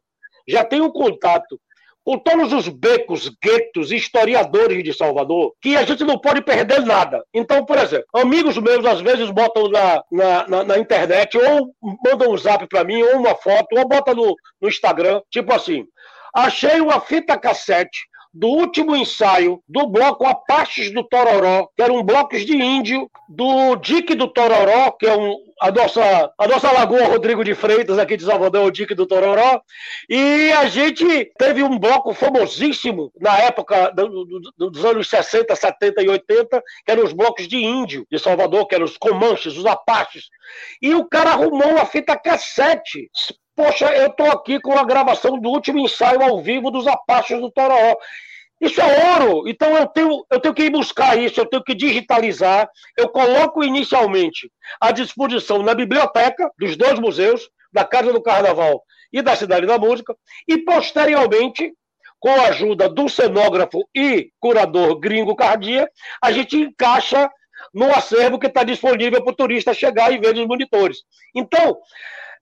já 0.48 0.64
tenho 0.64 0.92
contato 0.92 1.60
com 2.04 2.18
todos 2.18 2.52
os 2.52 2.68
becos, 2.68 3.30
guetos, 3.42 3.92
historiadores 3.92 4.84
de 4.84 4.94
Salvador, 4.94 5.54
que 5.62 5.76
a 5.76 5.84
gente 5.84 6.04
não 6.04 6.20
pode 6.20 6.42
perder 6.42 6.82
nada. 6.82 7.24
Então, 7.34 7.66
por 7.66 7.78
exemplo, 7.78 8.08
amigos 8.14 8.58
meus 8.58 8.86
às 8.86 9.02
vezes 9.02 9.30
botam 9.30 9.70
na, 9.70 10.04
na, 10.12 10.48
na, 10.48 10.64
na 10.64 10.78
internet, 10.78 11.38
ou 11.38 11.74
mandam 12.06 12.32
um 12.32 12.38
zap 12.38 12.68
para 12.68 12.84
mim, 12.84 13.02
ou 13.02 13.18
uma 13.18 13.36
foto, 13.36 13.78
ou 13.78 13.88
botam 13.88 14.14
no, 14.14 14.36
no 14.62 14.68
Instagram, 14.68 15.22
tipo 15.30 15.54
assim, 15.54 15.86
achei 16.36 16.82
uma 16.82 17.00
fita 17.00 17.38
cassete 17.38 18.08
do 18.34 18.48
último 18.48 18.96
ensaio 18.96 19.62
do 19.68 19.86
bloco 19.86 20.26
Apaches 20.26 20.92
do 20.92 21.04
Tororó, 21.04 21.70
que 21.76 21.84
eram 21.84 22.02
blocos 22.02 22.44
de 22.46 22.56
índio, 22.56 23.10
do 23.30 23.76
Dique 23.76 24.16
do 24.16 24.28
Tororó, 24.28 24.92
que 24.92 25.06
é 25.06 25.16
um, 25.16 25.36
a, 25.62 25.72
nossa, 25.72 26.34
a 26.38 26.48
nossa 26.48 26.72
Lagoa 26.72 27.06
Rodrigo 27.06 27.44
de 27.44 27.54
Freitas, 27.54 28.00
aqui 28.00 28.18
de 28.18 28.26
Salvador, 28.26 28.66
o 28.66 28.72
Dique 28.72 28.96
do 28.96 29.06
Tororó, 29.06 29.62
e 30.10 30.52
a 30.54 30.68
gente 30.68 31.32
teve 31.38 31.62
um 31.62 31.78
bloco 31.78 32.14
famosíssimo 32.14 33.12
na 33.20 33.38
época 33.38 33.92
do, 33.92 34.26
do, 34.26 34.72
dos 34.72 34.84
anos 34.84 35.08
60, 35.10 35.56
70 35.56 36.02
e 36.02 36.10
80, 36.10 36.64
que 36.86 36.92
eram 36.92 37.04
os 37.04 37.14
blocos 37.14 37.48
de 37.48 37.58
índio 37.58 38.06
de 38.12 38.18
Salvador, 38.18 38.68
que 38.68 38.74
eram 38.74 38.86
os 38.86 38.98
Comanches, 38.98 39.58
os 39.58 39.66
Apaches, 39.66 40.26
e 40.82 40.96
o 40.96 41.06
cara 41.06 41.32
arrumou 41.32 41.70
uma 41.70 41.86
fita 41.86 42.18
cassete 42.18 43.10
Poxa, 43.56 43.86
eu 43.94 44.08
estou 44.08 44.32
aqui 44.32 44.60
com 44.60 44.78
a 44.78 44.84
gravação 44.84 45.40
do 45.40 45.50
último 45.50 45.80
ensaio 45.80 46.22
ao 46.24 46.42
vivo 46.42 46.72
dos 46.72 46.88
Apaches 46.88 47.40
do 47.40 47.52
Toró. 47.52 47.98
Isso 48.60 48.82
é 48.82 49.20
ouro. 49.20 49.48
Então 49.48 49.78
eu 49.78 49.86
tenho, 49.88 50.26
eu 50.32 50.40
tenho 50.40 50.54
que 50.54 50.64
ir 50.64 50.70
buscar 50.72 51.18
isso, 51.18 51.40
eu 51.40 51.46
tenho 51.46 51.64
que 51.64 51.76
digitalizar. 51.76 52.68
Eu 52.98 53.10
coloco 53.10 53.64
inicialmente 53.64 54.52
à 54.82 54.92
disposição 54.92 55.62
na 55.62 55.76
biblioteca 55.76 56.50
dos 56.58 56.76
dois 56.76 56.98
museus, 56.98 57.50
da 57.72 57.84
Casa 57.84 58.14
do 58.14 58.22
Carnaval 58.22 58.84
e 59.12 59.22
da 59.22 59.36
Cidade 59.36 59.66
da 59.66 59.78
Música, 59.78 60.16
e 60.48 60.60
posteriormente, 60.60 61.74
com 62.20 62.30
a 62.30 62.48
ajuda 62.48 62.88
do 62.88 63.10
cenógrafo 63.10 63.88
e 63.96 64.30
curador 64.40 65.00
gringo 65.00 65.36
Cardia, 65.36 65.90
a 66.22 66.32
gente 66.32 66.56
encaixa 66.56 67.30
no 67.74 67.92
acervo 67.92 68.40
que 68.40 68.48
está 68.48 68.64
disponível 68.64 69.24
para 69.24 69.32
o 69.32 69.36
turista 69.36 69.74
chegar 69.74 70.12
e 70.12 70.18
ver 70.18 70.36
os 70.36 70.48
monitores. 70.48 71.00
Então, 71.36 71.78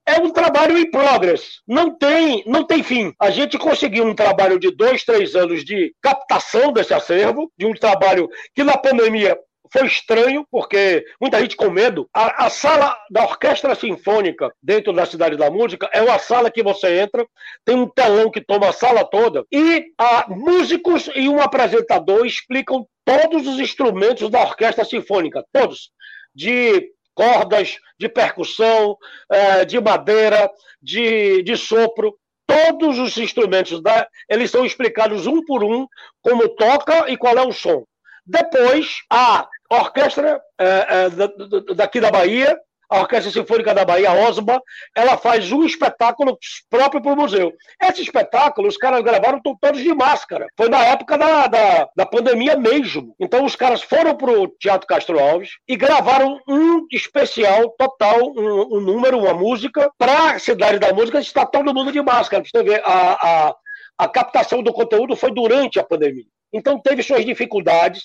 é 0.05 0.19
um 0.19 0.31
trabalho 0.31 0.77
em 0.77 0.89
progress, 0.89 1.61
não 1.67 1.95
tem, 1.95 2.43
não 2.45 2.65
tem 2.65 2.83
fim. 2.83 3.13
A 3.19 3.29
gente 3.29 3.57
conseguiu 3.57 4.05
um 4.05 4.15
trabalho 4.15 4.59
de 4.59 4.71
dois, 4.71 5.03
três 5.03 5.35
anos 5.35 5.63
de 5.63 5.93
captação 6.01 6.73
desse 6.73 6.93
acervo, 6.93 7.51
de 7.57 7.65
um 7.65 7.73
trabalho 7.73 8.27
que 8.55 8.63
na 8.63 8.77
pandemia 8.77 9.37
foi 9.71 9.87
estranho, 9.87 10.45
porque 10.51 11.05
muita 11.19 11.39
gente 11.39 11.55
com 11.55 11.69
medo. 11.69 12.09
A, 12.13 12.45
a, 12.45 12.49
sala 12.49 12.95
da 13.09 13.23
Orquestra 13.23 13.73
Sinfônica, 13.73 14.51
dentro 14.61 14.91
da 14.91 15.05
Cidade 15.05 15.37
da 15.37 15.49
Música, 15.49 15.89
é 15.93 16.01
uma 16.01 16.19
sala 16.19 16.51
que 16.51 16.61
você 16.61 16.99
entra, 16.99 17.25
tem 17.63 17.75
um 17.75 17.87
telão 17.87 18.29
que 18.29 18.41
toma 18.41 18.69
a 18.69 18.73
sala 18.73 19.05
toda, 19.05 19.45
e 19.51 19.85
a, 19.97 20.25
músicos 20.29 21.09
e 21.15 21.29
um 21.29 21.41
apresentador 21.41 22.25
explicam 22.25 22.85
todos 23.05 23.47
os 23.47 23.59
instrumentos 23.59 24.29
da 24.29 24.41
Orquestra 24.41 24.83
Sinfônica, 24.83 25.43
todos. 25.53 25.89
De 26.33 26.89
cordas, 27.13 27.77
de 27.99 28.09
percussão, 28.09 28.97
é, 29.29 29.65
de 29.65 29.79
madeira, 29.79 30.49
de, 30.81 31.43
de 31.43 31.55
sopro. 31.55 32.15
Todos 32.45 32.99
os 32.99 33.17
instrumentos, 33.17 33.81
da, 33.81 34.07
eles 34.27 34.51
são 34.51 34.65
explicados 34.65 35.25
um 35.25 35.43
por 35.45 35.63
um, 35.63 35.87
como 36.21 36.49
toca 36.49 37.09
e 37.09 37.15
qual 37.15 37.37
é 37.37 37.41
o 37.41 37.53
som. 37.53 37.85
Depois, 38.25 38.97
a 39.09 39.47
orquestra 39.69 40.41
é, 40.59 40.65
é, 40.65 41.73
daqui 41.75 41.99
da 41.99 42.11
Bahia, 42.11 42.57
a 42.91 42.99
Orquestra 42.99 43.31
Sinfônica 43.31 43.73
da 43.73 43.85
Bahia, 43.85 44.09
a 44.09 44.27
OSBA, 44.27 44.61
ela 44.93 45.15
faz 45.15 45.49
um 45.49 45.63
espetáculo 45.63 46.37
próprio 46.69 47.01
para 47.01 47.13
o 47.13 47.15
museu. 47.15 47.53
Esse 47.81 48.01
espetáculo, 48.01 48.67
os 48.67 48.75
caras 48.75 49.01
gravaram 49.01 49.41
todos 49.41 49.81
de 49.81 49.93
máscara. 49.93 50.47
Foi 50.57 50.67
na 50.67 50.83
época 50.83 51.17
da, 51.17 51.47
da, 51.47 51.89
da 51.95 52.05
pandemia 52.05 52.57
mesmo. 52.57 53.15
Então, 53.17 53.45
os 53.45 53.55
caras 53.55 53.81
foram 53.81 54.17
para 54.17 54.31
o 54.31 54.45
Teatro 54.59 54.85
Castro 54.85 55.17
Alves 55.17 55.51
e 55.65 55.77
gravaram 55.77 56.37
um 56.45 56.85
especial 56.91 57.69
total, 57.77 58.19
um, 58.35 58.77
um 58.77 58.81
número, 58.81 59.19
uma 59.19 59.33
música, 59.33 59.89
para 59.97 60.31
a 60.31 60.39
Cidade 60.39 60.77
da 60.77 60.91
Música, 60.91 61.19
está 61.19 61.45
todo 61.45 61.73
mundo 61.73 61.93
de 61.93 62.01
máscara. 62.01 62.43
Você 62.43 62.61
vê, 62.61 62.81
a, 62.83 63.13
a, 63.47 63.55
a 63.99 64.07
captação 64.09 64.61
do 64.61 64.73
conteúdo 64.73 65.15
foi 65.15 65.31
durante 65.31 65.79
a 65.79 65.83
pandemia. 65.83 66.25
Então 66.53 66.79
teve 66.79 67.01
suas 67.03 67.25
dificuldades 67.25 68.03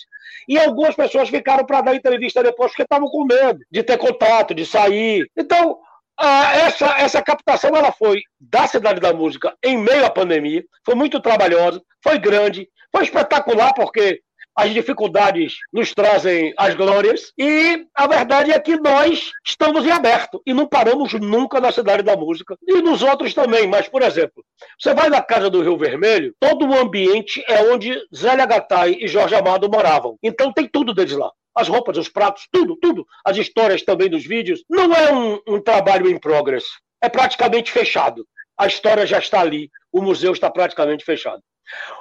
e 0.48 0.58
algumas 0.58 0.94
pessoas 0.94 1.28
ficaram 1.28 1.64
para 1.64 1.80
dar 1.80 1.94
entrevista 1.94 2.42
depois 2.42 2.70
porque 2.70 2.82
estavam 2.82 3.08
com 3.08 3.24
medo 3.24 3.60
de 3.70 3.82
ter 3.82 3.98
contato, 3.98 4.54
de 4.54 4.64
sair. 4.64 5.28
Então 5.36 5.78
essa, 6.18 6.98
essa 6.98 7.22
captação 7.22 7.70
ela 7.74 7.92
foi 7.92 8.20
da 8.40 8.66
Cidade 8.66 9.00
da 9.00 9.12
Música 9.12 9.54
em 9.62 9.76
meio 9.76 10.04
à 10.04 10.10
pandemia, 10.10 10.64
foi 10.84 10.94
muito 10.94 11.20
trabalhosa, 11.20 11.82
foi 12.02 12.18
grande, 12.18 12.68
foi 12.90 13.04
espetacular 13.04 13.74
porque 13.74 14.20
as 14.56 14.72
dificuldades 14.72 15.56
nos 15.72 15.92
trazem 15.92 16.54
as 16.56 16.74
glórias, 16.74 17.32
e 17.36 17.86
a 17.94 18.06
verdade 18.06 18.52
é 18.52 18.58
que 18.58 18.76
nós 18.76 19.30
estamos 19.46 19.84
em 19.84 19.90
aberto 19.90 20.40
e 20.46 20.54
não 20.54 20.66
paramos 20.66 21.12
nunca 21.12 21.60
na 21.60 21.70
Cidade 21.70 22.02
da 22.02 22.16
Música, 22.16 22.56
e 22.66 22.80
nos 22.80 23.02
outros 23.02 23.34
também. 23.34 23.66
Mas, 23.66 23.88
por 23.88 24.02
exemplo, 24.02 24.42
você 24.78 24.94
vai 24.94 25.08
na 25.08 25.22
Casa 25.22 25.50
do 25.50 25.62
Rio 25.62 25.76
Vermelho, 25.76 26.34
todo 26.40 26.66
o 26.66 26.78
ambiente 26.78 27.44
é 27.46 27.62
onde 27.70 27.94
Zélia 28.14 28.46
Gattai 28.46 28.96
e 28.98 29.06
Jorge 29.06 29.34
Amado 29.34 29.70
moravam. 29.70 30.16
Então 30.22 30.52
tem 30.52 30.66
tudo 30.66 30.94
deles 30.94 31.12
lá 31.12 31.30
as 31.56 31.68
roupas, 31.68 31.96
os 31.96 32.10
pratos, 32.10 32.46
tudo, 32.52 32.76
tudo. 32.76 33.06
As 33.24 33.38
histórias 33.38 33.82
também 33.82 34.10
dos 34.10 34.26
vídeos. 34.26 34.62
Não 34.68 34.92
é 34.92 35.10
um, 35.10 35.40
um, 35.48 35.60
trabalho 35.60 36.08
em 36.10 36.18
progress. 36.18 36.66
É 37.00 37.08
praticamente 37.08 37.72
fechado. 37.72 38.26
A 38.58 38.66
história 38.66 39.06
já 39.06 39.18
está 39.18 39.40
ali. 39.40 39.70
O 39.90 40.02
museu 40.02 40.32
está 40.32 40.50
praticamente 40.50 41.02
fechado. 41.02 41.42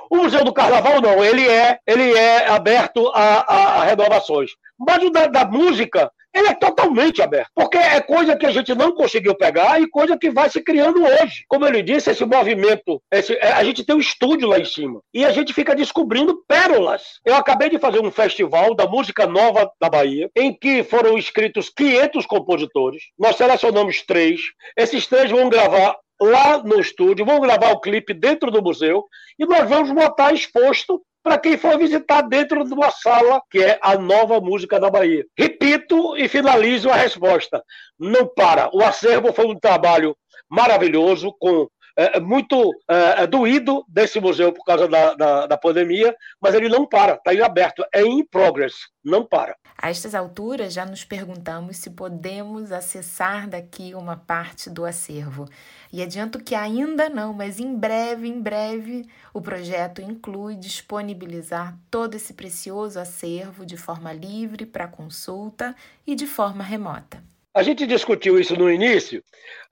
O 0.10 0.18
Museu 0.18 0.44
do 0.44 0.54
Carnaval 0.54 1.02
não, 1.02 1.24
ele 1.24 1.48
é, 1.48 1.80
ele 1.86 2.14
é 2.14 2.48
aberto 2.48 3.12
a, 3.14 3.54
a, 3.54 3.82
a 3.82 3.84
renovações. 3.84 4.52
Mas 4.78 5.04
o 5.04 5.10
da, 5.10 5.28
da, 5.28 5.46
música, 5.46 6.12
ele 6.34 6.50
é 6.50 6.54
totalmente 6.54 7.22
aberto. 7.22 7.50
Porque 7.56 7.78
é 7.78 8.02
coisa 8.02 8.36
que 8.36 8.46
a 8.46 8.52
gente 8.52 8.76
não 8.76 8.94
conseguiu 8.94 9.36
pegar 9.36 9.82
e 9.82 9.90
coisa 9.90 10.18
que 10.18 10.30
vai 10.30 10.50
se 10.50 10.62
criando 10.62 11.04
hoje. 11.04 11.46
Como 11.48 11.66
ele 11.66 11.82
disse, 11.82 12.12
esse 12.12 12.26
movimento, 12.26 13.02
esse, 13.12 13.34
é, 13.34 13.54
a 13.54 13.64
gente 13.64 13.86
tem 13.86 13.96
um 13.96 14.00
estúdio 14.00 14.50
lá 14.50 14.60
em 14.60 14.66
cima. 14.66 15.00
E 15.14 15.24
a 15.24 15.32
gente 15.32 15.54
fica 15.54 15.74
descobrindo 15.74 16.44
pérolas. 16.48 17.20
Eu 17.26 17.36
acabei 17.36 17.70
de 17.70 17.80
fazer 17.80 18.02
um 18.02 18.12
festival 18.12 18.76
da 18.76 18.86
música 18.86 19.26
nova 19.26 19.72
da 19.80 19.90
Bahia, 19.90 20.30
em 20.36 20.54
que 20.54 20.84
foram 20.84 21.18
inscritos 21.18 21.70
500 21.70 22.26
compositores. 22.26 23.04
Nós 23.18 23.38
selecionamos 23.38 24.02
três. 24.02 24.42
Esses 24.78 25.08
três 25.08 25.32
vão 25.32 25.50
gravar 25.50 25.96
lá 26.22 26.62
no 26.64 26.80
estúdio, 26.80 27.26
vamos 27.26 27.42
gravar 27.42 27.72
o 27.72 27.80
clipe 27.80 28.14
dentro 28.14 28.50
do 28.52 28.62
museu 28.62 29.06
e 29.38 29.46
nós 29.46 29.68
vamos 29.68 29.92
botar 29.92 30.34
exposto 30.34 31.02
para 31.24 31.40
quem 31.40 31.58
for 31.58 31.78
visitar 31.78 32.22
dentro 32.22 32.64
de 32.64 32.74
uma 32.74 32.92
sala 32.92 33.42
que 33.50 33.60
é 33.60 33.80
a 33.82 33.98
nova 33.98 34.40
música 34.40 34.80
da 34.80 34.92
Bahia. 34.92 35.26
Repito 35.38 36.16
e 36.16 36.28
finalizo 36.28 36.90
a 36.90 36.96
resposta. 36.96 37.64
Não 37.98 38.28
para. 38.28 38.70
O 38.72 38.84
acervo 38.84 39.34
foi 39.34 39.48
um 39.48 39.58
trabalho 39.58 40.16
maravilhoso, 40.48 41.36
com 41.40 41.68
é, 41.96 42.18
é, 42.18 42.20
muito 42.20 42.72
é, 42.90 43.24
é, 43.24 43.28
doído 43.28 43.86
desse 43.88 44.20
museu 44.20 44.52
por 44.52 44.66
causa 44.66 44.88
da, 44.88 45.14
da, 45.14 45.48
da 45.48 45.58
pandemia, 45.58 46.16
mas 46.42 46.54
ele 46.54 46.68
não 46.68 46.86
para, 46.86 47.14
está 47.14 47.34
em 47.34 47.42
aberto, 47.42 47.86
é 47.94 48.02
in 48.02 48.26
progress, 48.26 48.76
não 49.04 49.26
para. 49.26 49.56
A 49.78 49.90
estas 49.90 50.16
alturas, 50.16 50.74
já 50.74 50.86
nos 50.86 51.04
perguntamos 51.04 51.78
se 51.78 51.90
podemos 51.90 52.72
acessar 52.72 53.48
daqui 53.48 53.94
uma 53.94 54.16
parte 54.16 54.70
do 54.70 54.86
acervo. 54.86 55.48
E 55.92 56.02
adianto 56.02 56.40
que 56.40 56.56
ainda 56.56 57.10
não, 57.10 57.34
mas 57.34 57.60
em 57.60 57.76
breve, 57.76 58.28
em 58.28 58.42
breve, 58.42 59.06
o 59.34 59.42
projeto 59.42 60.02
inclui 60.02 60.56
disponibilizar 60.56 61.78
todo 61.92 62.16
esse 62.16 62.34
precioso 62.34 63.00
acervo 63.00 63.66
de 63.66 63.78
forma 63.78 64.12
livre 64.12 64.66
para 64.66 64.88
consulta 64.88 65.76
e 66.08 66.16
de 66.16 66.26
forma 66.26 66.64
remota. 66.64 67.22
A 67.56 67.64
gente 67.64 67.88
discutiu 67.88 68.38
isso 68.38 68.54
no 68.58 68.70
início, 68.70 69.24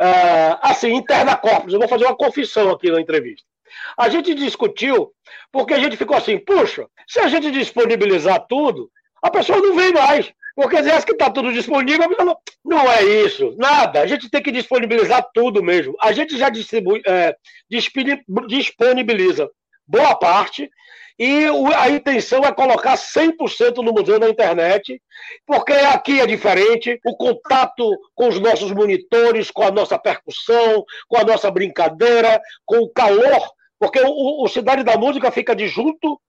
uh, 0.01 0.57
assim, 0.61 0.93
interna 0.93 1.35
corpus. 1.35 1.73
Eu 1.73 1.79
vou 1.79 1.89
fazer 1.89 2.05
uma 2.05 2.15
confissão 2.15 2.71
aqui 2.71 2.89
na 2.89 3.01
entrevista. 3.01 3.45
A 3.97 4.07
gente 4.07 4.33
discutiu 4.33 5.11
porque 5.51 5.73
a 5.73 5.79
gente 5.79 5.97
ficou 5.97 6.15
assim, 6.15 6.37
puxa, 6.37 6.87
se 7.07 7.19
a 7.19 7.27
gente 7.27 7.51
disponibilizar 7.51 8.45
tudo, 8.47 8.89
a 9.21 9.29
pessoa 9.29 9.59
não 9.59 9.75
vem 9.75 9.91
mais. 9.91 10.31
Porque 10.55 10.81
se 10.83 11.05
que 11.05 11.13
está 11.13 11.29
tudo 11.29 11.51
disponível, 11.51 12.07
não, 12.17 12.37
não 12.63 12.91
é 12.91 13.03
isso, 13.03 13.55
nada. 13.57 14.01
A 14.01 14.07
gente 14.07 14.29
tem 14.29 14.41
que 14.41 14.51
disponibilizar 14.51 15.27
tudo 15.33 15.63
mesmo. 15.63 15.95
A 15.99 16.13
gente 16.13 16.37
já 16.37 16.49
distribui, 16.49 17.01
é, 17.05 17.35
disponibiliza 18.47 19.49
boa 19.87 20.15
parte 20.15 20.69
e 21.17 21.45
a 21.75 21.89
intenção 21.89 22.43
é 22.43 22.51
colocar 22.51 22.95
100% 22.95 23.77
no 23.77 23.93
museu 23.93 24.19
na 24.19 24.29
internet, 24.29 25.01
porque 25.45 25.73
aqui 25.73 26.19
é 26.19 26.25
diferente, 26.25 26.99
o 27.05 27.15
contato 27.15 27.89
com 28.15 28.27
os 28.27 28.39
nossos 28.39 28.71
monitores, 28.71 29.51
com 29.51 29.63
a 29.63 29.71
nossa 29.71 29.97
percussão, 29.97 30.83
com 31.07 31.17
a 31.17 31.23
nossa 31.23 31.51
brincadeira, 31.51 32.41
com 32.65 32.77
o 32.77 32.89
calor, 32.89 33.51
porque 33.79 33.99
o, 34.01 34.43
o 34.43 34.47
Cidade 34.47 34.83
da 34.83 34.97
Música 34.97 35.31
fica 35.31 35.55
de 35.55 35.67
junto 35.67 36.19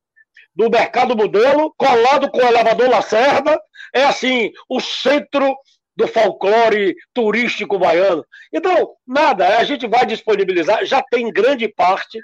do 0.54 0.70
Mercado 0.70 1.16
Modelo, 1.16 1.74
colado 1.76 2.30
com 2.30 2.38
o 2.38 2.46
elevador 2.46 2.88
Lacerda, 2.88 3.60
é 3.92 4.04
assim, 4.04 4.52
o 4.68 4.80
centro 4.80 5.56
do 5.96 6.08
folclore 6.08 6.94
turístico 7.12 7.78
baiano. 7.78 8.24
Então, 8.52 8.94
nada, 9.06 9.58
a 9.58 9.64
gente 9.64 9.86
vai 9.86 10.04
disponibilizar, 10.04 10.84
já 10.84 11.02
tem 11.02 11.32
grande 11.32 11.68
parte, 11.68 12.18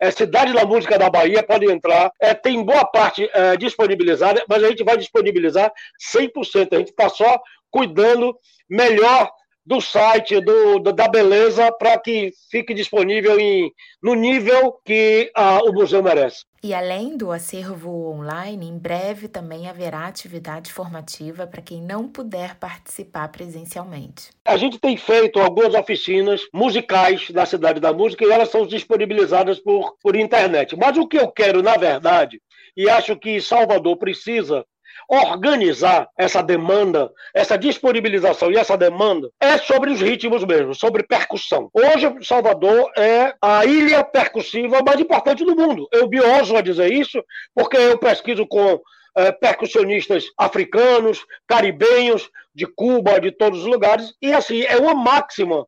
é, 0.00 0.10
Cidade 0.10 0.52
da 0.52 0.64
Música 0.64 0.98
da 0.98 1.10
Bahia 1.10 1.42
pode 1.42 1.70
entrar, 1.70 2.12
é, 2.20 2.32
tem 2.34 2.62
boa 2.64 2.84
parte 2.84 3.28
é, 3.32 3.56
disponibilizada, 3.56 4.44
mas 4.48 4.62
a 4.62 4.68
gente 4.68 4.84
vai 4.84 4.96
disponibilizar 4.96 5.72
100%. 6.14 6.68
A 6.72 6.78
gente 6.78 6.90
está 6.90 7.08
só 7.08 7.40
cuidando 7.70 8.36
melhor 8.68 9.30
do 9.68 9.82
site, 9.82 10.40
do, 10.40 10.78
da 10.80 11.06
beleza, 11.06 11.70
para 11.70 11.98
que 11.98 12.32
fique 12.50 12.72
disponível 12.72 13.38
em, 13.38 13.70
no 14.02 14.14
nível 14.14 14.80
que 14.82 15.30
ah, 15.34 15.60
o 15.62 15.74
museu 15.74 16.02
merece. 16.02 16.46
E 16.62 16.72
além 16.72 17.18
do 17.18 17.30
acervo 17.30 18.10
online, 18.10 18.66
em 18.66 18.78
breve 18.78 19.28
também 19.28 19.68
haverá 19.68 20.06
atividade 20.06 20.72
formativa 20.72 21.46
para 21.46 21.60
quem 21.60 21.82
não 21.82 22.08
puder 22.08 22.56
participar 22.56 23.28
presencialmente. 23.28 24.30
A 24.42 24.56
gente 24.56 24.78
tem 24.78 24.96
feito 24.96 25.38
algumas 25.38 25.74
oficinas 25.74 26.40
musicais 26.50 27.30
da 27.30 27.44
Cidade 27.44 27.78
da 27.78 27.92
Música 27.92 28.24
e 28.24 28.30
elas 28.30 28.48
são 28.48 28.66
disponibilizadas 28.66 29.58
por, 29.58 29.98
por 30.02 30.16
internet. 30.16 30.74
Mas 30.76 30.96
o 30.96 31.06
que 31.06 31.18
eu 31.18 31.28
quero, 31.30 31.62
na 31.62 31.76
verdade, 31.76 32.40
e 32.74 32.88
acho 32.88 33.14
que 33.16 33.38
Salvador 33.38 33.98
precisa 33.98 34.64
organizar 35.08 36.08
essa 36.16 36.42
demanda, 36.42 37.10
essa 37.34 37.56
disponibilização 37.56 38.52
e 38.52 38.56
essa 38.56 38.76
demanda 38.76 39.30
é 39.40 39.56
sobre 39.56 39.90
os 39.90 40.00
ritmos 40.00 40.44
mesmo, 40.44 40.74
sobre 40.74 41.02
percussão. 41.02 41.70
Hoje, 41.72 42.12
Salvador 42.22 42.90
é 42.96 43.34
a 43.40 43.64
ilha 43.64 44.04
percussiva 44.04 44.82
mais 44.84 45.00
importante 45.00 45.44
do 45.44 45.56
mundo. 45.56 45.88
Eu 45.90 46.08
me 46.08 46.20
ouso 46.20 46.56
a 46.56 46.60
dizer 46.60 46.92
isso 46.92 47.24
porque 47.54 47.76
eu 47.76 47.96
pesquiso 47.96 48.46
com 48.46 48.78
é, 49.16 49.32
percussionistas 49.32 50.26
africanos, 50.36 51.24
caribenhos, 51.46 52.30
de 52.54 52.66
Cuba, 52.66 53.20
de 53.20 53.30
todos 53.30 53.60
os 53.60 53.66
lugares, 53.66 54.12
e 54.20 54.32
assim, 54.32 54.62
é 54.62 54.76
uma 54.76 54.92
máxima 54.92 55.64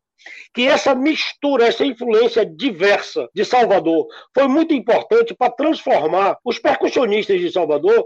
que 0.53 0.67
essa 0.67 0.93
mistura, 0.93 1.65
essa 1.65 1.85
influência 1.85 2.45
diversa 2.45 3.29
de 3.33 3.45
Salvador 3.45 4.07
foi 4.33 4.47
muito 4.47 4.73
importante 4.73 5.33
para 5.33 5.51
transformar 5.51 6.37
os 6.43 6.59
percussionistas 6.59 7.39
de 7.39 7.51
Salvador 7.51 8.05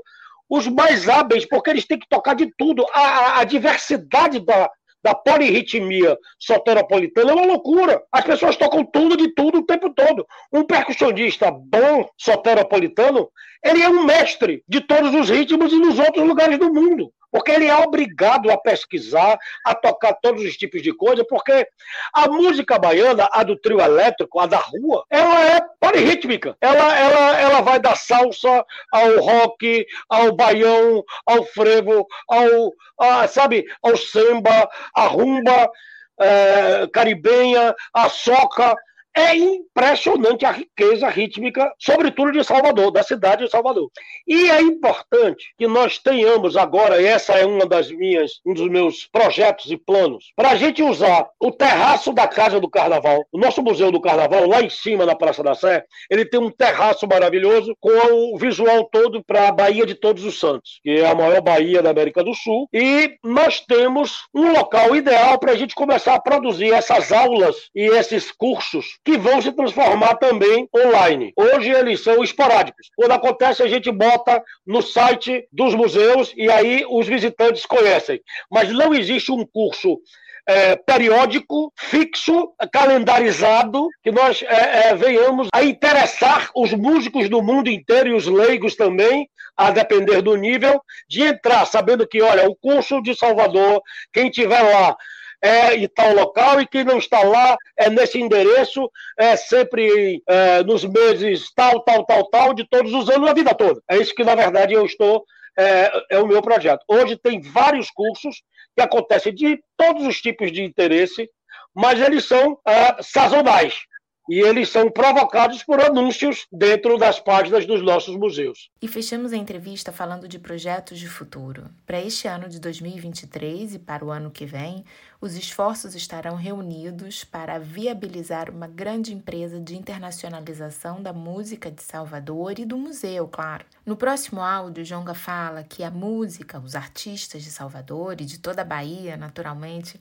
os 0.50 0.68
mais 0.68 1.08
hábeis, 1.10 1.48
porque 1.48 1.70
eles 1.70 1.86
têm 1.86 2.00
que 2.00 2.10
tocar 2.10 2.36
de 2.36 2.52
tudo. 2.58 2.86
A, 2.94 3.00
a, 3.00 3.40
a 3.40 3.44
diversidade 3.44 4.40
da, 4.40 4.70
da 5.04 5.16
polirritmia 5.16 6.18
soteropolitana 6.40 7.32
é 7.32 7.34
uma 7.34 7.46
loucura. 7.46 8.02
As 8.12 8.24
pessoas 8.24 8.56
tocam 8.56 8.84
tudo 8.84 9.18
de 9.18 9.34
tudo 9.34 9.60
o 9.60 9.66
tempo 9.66 9.94
todo. 9.94 10.26
Um 10.52 10.64
percussionista 10.64 11.52
bom 11.52 12.08
soteropolitano, 12.18 13.30
ele 13.64 13.82
é 13.82 13.90
um 13.90 14.04
mestre 14.04 14.64
de 14.68 14.82
todos 14.82 15.14
os 15.14 15.30
ritmos 15.30 15.72
e 15.72 15.78
nos 15.78 16.00
outros 16.00 16.26
lugares 16.26 16.58
do 16.58 16.74
mundo 16.74 17.12
porque 17.36 17.52
ele 17.52 17.67
é 17.67 17.76
obrigado 17.76 18.50
a 18.50 18.58
pesquisar, 18.58 19.38
a 19.65 19.76
tocar 19.76 20.13
todos 20.21 20.41
os 20.41 20.56
tipos 20.56 20.82
de 20.82 20.93
coisa, 20.93 21.26
porque 21.28 21.67
a 22.13 22.30
música 22.30 22.80
baiana, 22.80 23.28
a 23.30 23.43
do 23.43 23.58
trio 23.58 23.82
elétrico, 23.82 24.39
a 24.39 24.45
da 24.45 24.60
rua, 24.60 25.04
ela 25.10 25.45
é 25.45 25.60
polirrítmica. 25.78 26.56
Ela, 26.62 26.98
ela, 26.98 27.41
ela 27.41 27.62
vai 27.62 27.78
da 27.78 27.93
salsa 27.93 28.63
ao 28.89 29.19
rock, 29.19 29.86
ao 30.08 30.32
baião, 30.32 31.04
ao 31.26 31.43
frevo, 31.48 32.08
ao, 32.30 32.74
a, 32.98 33.28
sabe, 33.28 33.65
ao 33.84 33.98
samba, 33.98 34.69
a 34.95 35.02
rumba 35.02 35.69
é, 36.17 36.88
caribenha, 36.88 37.76
a 37.93 38.08
soca. 38.08 38.78
É 39.17 39.34
impressionante 39.34 40.45
a 40.45 40.51
riqueza 40.51 41.08
rítmica, 41.08 41.71
sobretudo 41.80 42.34
de 42.34 42.43
Salvador, 42.43 42.91
da 42.91 43.01
cidade 43.01 43.45
de 43.45 43.49
Salvador. 43.49 43.89
E 44.28 44.49
é 44.51 44.60
importante 44.60 45.54
que 45.58 45.65
nós 45.67 45.97
tenhamos 45.97 46.58
agora, 46.58 47.01
e 47.01 47.06
essa 47.06 47.32
é 47.32 47.45
uma 47.45 47.65
das 47.65 47.89
minhas, 47.89 48.41
um 48.45 48.54
dos 48.54 48.69
meus 48.69 49.06
projetos 49.06 49.71
e 49.71 49.78
planos, 49.78 50.34
para 50.36 50.49
a 50.49 50.56
gente 50.58 50.84
usar 50.84 51.30
o 51.39 51.49
terraço 51.49 52.12
da 52.12 52.28
Casa 52.28 52.60
do 52.60 52.69
Carnaval, 52.69 53.25
o 53.32 53.38
nosso 53.38 53.63
Museu 53.63 53.89
do 53.89 54.01
Carnaval, 54.01 54.47
lá 54.49 54.62
em 54.62 54.69
cima 54.69 55.06
na 55.06 55.15
Praça 55.15 55.41
da 55.41 55.56
Sé, 55.56 55.86
ele 56.10 56.25
tem 56.25 56.41
um 56.41 56.51
terraço 56.51 57.08
maravilhoso 57.08 57.73
com 57.80 58.34
o 58.34 58.38
visual 58.38 58.84
todo 58.91 59.23
para 59.23 59.47
a 59.47 59.51
Baía 59.51 59.86
de 59.86 59.95
Todos 59.95 60.25
os 60.25 60.38
Santos, 60.38 60.82
que 60.84 60.89
é 60.89 61.10
a 61.10 61.15
maior 61.15 61.39
baía 61.39 61.82
da 61.82 61.91
América 61.91 62.21
do 62.21 62.34
Sul, 62.34 62.67
e 62.73 63.17
nós 63.23 63.62
temos 63.62 64.28
um 64.34 64.51
local 64.51 64.93
ideal 64.93 65.39
para 65.39 65.54
a 65.54 65.56
gente 65.56 65.73
começar 65.73 66.15
a 66.15 66.19
produzir 66.19 66.73
essas 66.73 67.13
aulas 67.13 67.69
e 67.73 67.86
esses 67.86 68.30
cursos 68.30 68.97
que 69.06 69.18
vão 69.20 69.39
se 69.39 69.52
transformar 69.52 70.15
também 70.15 70.68
online. 70.76 71.32
Hoje 71.38 71.70
eles 71.70 72.04
são 72.04 72.24
esporádicos. 72.24 72.89
Quando 72.96 73.12
acontece, 73.12 73.62
a 73.62 73.68
gente 73.68 73.91
bota 73.91 74.44
no 74.65 74.82
site 74.82 75.48
dos 75.52 75.76
museus 75.76 76.34
e 76.36 76.50
aí 76.50 76.84
os 76.89 77.08
visitantes 77.08 77.68
conhecem. 77.68 78.20
Mas 78.50 78.70
não 78.70 78.96
existe 78.96 79.32
um 79.32 79.46
curso 79.46 80.00
é, 80.48 80.76
periódico, 80.76 81.72
fixo, 81.76 82.52
calendarizado, 82.72 83.88
que 84.04 84.12
nós 84.12 84.41
é, 84.41 84.89
é, 84.89 84.96
venhamos 84.96 85.50
a 85.54 85.63
interessar 85.63 86.50
os 86.56 86.74
músicos 86.74 87.30
do 87.30 87.44
mundo 87.44 87.70
inteiro 87.70 88.10
e 88.10 88.13
os 88.13 88.26
leigos 88.26 88.76
também, 88.76 89.30
a 89.56 89.70
depender 89.70 90.22
do 90.22 90.36
nível, 90.36 90.82
de 91.08 91.22
entrar 91.22 91.65
sabendo 91.65 92.08
que, 92.08 92.22
olha, 92.22 92.50
o 92.50 92.56
curso 92.56 93.02
de 93.02 93.15
Salvador, 93.15 93.82
quem 94.12 94.30
tiver 94.30 94.62
lá 94.62 94.96
é 95.41 95.76
em 95.76 95.88
tal 95.88 96.13
local 96.13 96.60
e 96.60 96.67
quem 96.67 96.84
não 96.84 96.98
está 96.98 97.24
lá 97.24 97.58
é 97.78 97.89
nesse 97.89 98.19
endereço, 98.19 98.89
é 99.17 99.36
sempre 99.36 100.21
é, 100.28 100.63
nos 100.63 100.84
meses 100.84 101.52
tal, 101.56 101.82
tal, 101.82 102.06
tal, 102.06 102.30
tal, 102.30 102.54
de 102.54 102.67
todos 102.67 102.93
os 102.93 103.10
anos, 103.10 103.30
a 103.30 103.34
vida 103.34 103.54
toda. 103.54 103.82
É 103.89 103.98
isso 103.98 104.13
que, 104.13 104.24
na 104.24 104.36
verdade, 104.36 104.74
eu 104.74 104.86
estou. 104.86 105.24
É, 105.58 105.89
é 106.12 106.19
o 106.19 106.28
meu 106.28 106.41
projeto. 106.41 106.84
Hoje 106.86 107.15
tem 107.15 107.41
vários 107.41 107.89
cursos 107.89 108.43
que 108.76 108.82
acontecem 108.82 109.34
de 109.34 109.58
todos 109.78 110.06
os 110.06 110.19
tipos 110.19 110.52
de 110.52 110.62
interesse, 110.62 111.30
mas 111.74 112.02
eles 112.02 112.26
são 112.26 112.60
é, 112.67 113.02
sazonais 113.02 113.86
e 114.30 114.40
eles 114.40 114.70
são 114.70 114.90
provocados 114.90 115.64
por 115.64 115.80
anúncios 115.80 116.48
dentro 116.52 116.98
das 116.98 117.20
páginas 117.20 117.66
dos 117.66 117.82
nossos 117.82 118.16
museus. 118.16 118.70
E 118.82 118.88
fechamos 118.88 119.34
a 119.34 119.38
entrevista 119.38 119.92
falando 119.92 120.28
de 120.28 120.40
projetos 120.40 121.00
de 121.00 121.08
futuro. 121.08 121.70
Para 121.86 122.02
este 122.02 122.28
ano 122.28 122.50
de 122.50 122.60
2023 122.60 123.76
e 123.76 123.80
para 123.80 124.04
o 124.04 124.12
ano 124.12 124.32
que 124.32 124.46
vem, 124.46 124.84
os 125.22 125.36
esforços 125.36 125.96
estarão 125.96 126.36
reunidos 126.36 127.24
para 127.24 127.58
viabilizar 127.58 128.50
uma 128.50 128.68
grande 128.68 129.14
empresa 129.14 129.60
de 129.60 129.76
internacionalização 129.76 131.02
da 131.02 131.14
música 131.14 131.72
de 131.72 131.82
Salvador 131.82 132.60
e 132.60 132.66
do 132.66 132.78
museu, 132.78 133.28
claro. 133.28 133.66
No 133.86 133.96
próximo 133.96 134.42
áudio, 134.42 134.84
Jonga 134.84 135.14
fala 135.14 135.64
que 135.64 135.84
a 135.84 135.92
música, 135.92 136.60
os 136.60 136.76
artistas 136.76 137.44
de 137.44 137.52
Salvador 137.52 138.20
e 138.20 138.26
de 138.26 138.40
toda 138.40 138.62
a 138.62 138.66
Bahia, 138.66 139.18
naturalmente, 139.18 140.00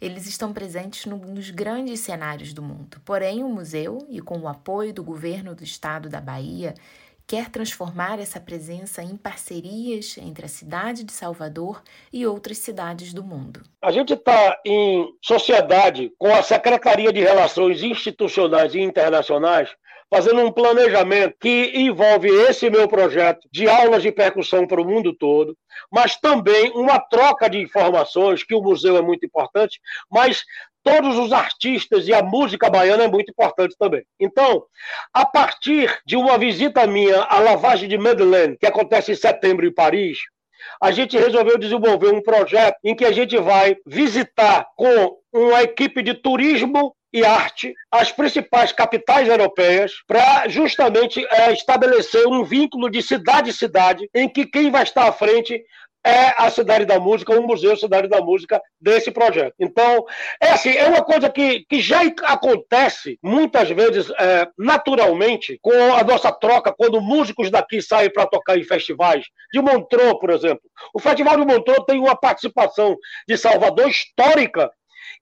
eles 0.00 0.26
estão 0.26 0.52
presentes 0.52 1.06
no, 1.06 1.16
nos 1.16 1.50
grandes 1.50 2.00
cenários 2.00 2.52
do 2.52 2.62
mundo. 2.62 3.00
Porém, 3.04 3.44
o 3.44 3.48
museu, 3.48 4.06
e 4.08 4.20
com 4.20 4.38
o 4.38 4.48
apoio 4.48 4.92
do 4.92 5.04
governo 5.04 5.54
do 5.54 5.62
estado 5.62 6.08
da 6.08 6.20
Bahia, 6.20 6.74
quer 7.30 7.48
transformar 7.48 8.18
essa 8.18 8.40
presença 8.40 9.04
em 9.04 9.16
parcerias 9.16 10.18
entre 10.18 10.46
a 10.46 10.48
cidade 10.48 11.04
de 11.04 11.12
Salvador 11.12 11.80
e 12.12 12.26
outras 12.26 12.58
cidades 12.58 13.14
do 13.14 13.22
mundo. 13.22 13.62
A 13.80 13.92
gente 13.92 14.14
está 14.14 14.58
em 14.66 15.06
sociedade 15.22 16.12
com 16.18 16.34
a 16.34 16.42
Secretaria 16.42 17.12
de 17.12 17.20
Relações 17.20 17.84
Institucionais 17.84 18.74
e 18.74 18.80
Internacionais 18.80 19.70
fazendo 20.10 20.40
um 20.40 20.50
planejamento 20.50 21.36
que 21.40 21.72
envolve 21.74 22.28
esse 22.28 22.68
meu 22.68 22.88
projeto 22.88 23.48
de 23.52 23.68
aulas 23.68 24.02
de 24.02 24.10
percussão 24.10 24.66
para 24.66 24.80
o 24.80 24.84
mundo 24.84 25.14
todo, 25.14 25.56
mas 25.90 26.16
também 26.16 26.72
uma 26.74 26.98
troca 26.98 27.48
de 27.48 27.58
informações, 27.58 28.42
que 28.42 28.54
o 28.54 28.60
museu 28.60 28.96
é 28.96 29.02
muito 29.02 29.24
importante, 29.24 29.80
mas 30.10 30.44
todos 30.82 31.16
os 31.16 31.32
artistas 31.32 32.08
e 32.08 32.14
a 32.14 32.22
música 32.22 32.68
baiana 32.68 33.04
é 33.04 33.08
muito 33.08 33.30
importante 33.30 33.76
também. 33.78 34.02
Então, 34.18 34.64
a 35.12 35.24
partir 35.24 35.96
de 36.04 36.16
uma 36.16 36.36
visita 36.36 36.86
minha 36.86 37.22
à 37.22 37.38
lavagem 37.38 37.88
de 37.88 37.96
Madeleine, 37.96 38.56
que 38.58 38.66
acontece 38.66 39.12
em 39.12 39.16
setembro 39.16 39.66
em 39.66 39.72
Paris, 39.72 40.18
a 40.82 40.90
gente 40.90 41.16
resolveu 41.16 41.56
desenvolver 41.56 42.12
um 42.12 42.22
projeto 42.22 42.76
em 42.84 42.94
que 42.94 43.04
a 43.04 43.12
gente 43.12 43.36
vai 43.38 43.76
visitar 43.86 44.66
com 44.76 45.16
uma 45.32 45.62
equipe 45.62 46.02
de 46.02 46.14
turismo 46.14 46.94
e 47.12 47.24
arte 47.24 47.74
as 47.90 48.12
principais 48.12 48.72
capitais 48.72 49.28
europeias 49.28 49.92
para 50.06 50.48
justamente 50.48 51.24
é, 51.30 51.52
estabelecer 51.52 52.26
um 52.26 52.44
vínculo 52.44 52.90
de 52.90 53.02
cidade-cidade 53.02 54.08
em 54.14 54.28
que 54.28 54.46
quem 54.46 54.70
vai 54.70 54.82
estar 54.82 55.08
à 55.08 55.12
frente 55.12 55.62
é 56.04 56.34
a 56.42 56.50
Cidade 56.50 56.84
da 56.84 56.98
Música, 56.98 57.38
o 57.38 57.46
Museu 57.46 57.76
Cidade 57.76 58.08
da 58.08 58.20
Música 58.20 58.60
desse 58.80 59.10
projeto. 59.10 59.54
Então, 59.58 60.04
é 60.40 60.50
assim, 60.50 60.70
é 60.70 60.86
uma 60.88 61.02
coisa 61.02 61.28
que, 61.28 61.64
que 61.68 61.80
já 61.80 62.00
acontece 62.24 63.18
muitas 63.22 63.68
vezes 63.68 64.10
é, 64.18 64.48
naturalmente 64.58 65.58
com 65.60 65.72
a 65.94 66.02
nossa 66.02 66.32
troca, 66.32 66.74
quando 66.76 67.00
músicos 67.00 67.50
daqui 67.50 67.82
saem 67.82 68.10
para 68.10 68.26
tocar 68.26 68.56
em 68.56 68.64
festivais, 68.64 69.26
de 69.52 69.60
Montreux, 69.60 70.18
por 70.18 70.30
exemplo. 70.30 70.62
O 70.94 70.98
Festival 70.98 71.36
de 71.36 71.44
Montreux 71.44 71.84
tem 71.86 71.98
uma 71.98 72.16
participação 72.16 72.96
de 73.28 73.36
Salvador 73.36 73.88
histórica 73.88 74.70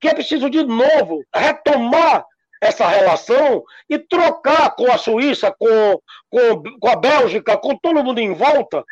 que 0.01 0.09
é 0.09 0.15
preciso, 0.15 0.49
de 0.51 0.63
novo, 0.65 1.25
retomar 1.35 2.25
essa 2.61 2.87
relação 2.87 3.63
e 3.89 3.99
trocar 3.99 4.75
com 4.75 4.91
a 4.91 4.99
Suíça, 4.99 5.55
com, 5.57 6.01
com, 6.29 6.63
com 6.81 6.89
a 6.89 6.97
Bélgica, 6.97 7.57
com 7.57 7.77
todo 7.77 8.03
mundo 8.03 8.19
em 8.19 8.35
volta, 8.35 8.85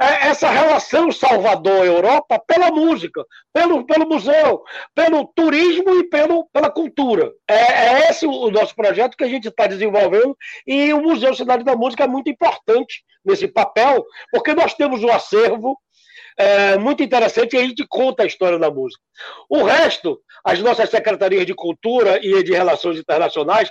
é, 0.00 0.28
essa 0.28 0.50
relação 0.50 1.12
Salvador-Europa 1.12 2.42
pela 2.46 2.70
música, 2.70 3.24
pelo, 3.52 3.86
pelo 3.86 4.08
museu, 4.08 4.62
pelo 4.94 5.26
turismo 5.34 5.94
e 5.94 6.08
pelo, 6.08 6.48
pela 6.52 6.70
cultura. 6.70 7.32
É, 7.48 7.54
é 7.54 8.10
esse 8.10 8.26
o 8.26 8.50
nosso 8.50 8.74
projeto 8.74 9.16
que 9.16 9.24
a 9.24 9.28
gente 9.28 9.48
está 9.48 9.66
desenvolvendo 9.66 10.36
e 10.66 10.92
o 10.92 11.00
Museu 11.00 11.34
Cidade 11.34 11.64
da 11.64 11.76
Música 11.76 12.04
é 12.04 12.08
muito 12.08 12.28
importante 12.28 13.04
nesse 13.24 13.46
papel, 13.46 14.04
porque 14.32 14.52
nós 14.52 14.74
temos 14.74 15.02
um 15.02 15.10
acervo 15.10 15.78
é, 16.36 16.76
muito 16.78 17.02
interessante 17.02 17.54
e 17.54 17.58
a 17.58 17.62
gente 17.62 17.86
conta 17.86 18.22
a 18.22 18.26
história 18.26 18.58
da 18.58 18.70
música. 18.70 19.02
O 19.48 19.62
resto, 19.62 20.20
as 20.44 20.60
nossas 20.60 20.90
secretarias 20.90 21.46
de 21.46 21.54
cultura 21.54 22.18
e 22.22 22.42
de 22.42 22.52
relações 22.52 22.98
internacionais, 22.98 23.70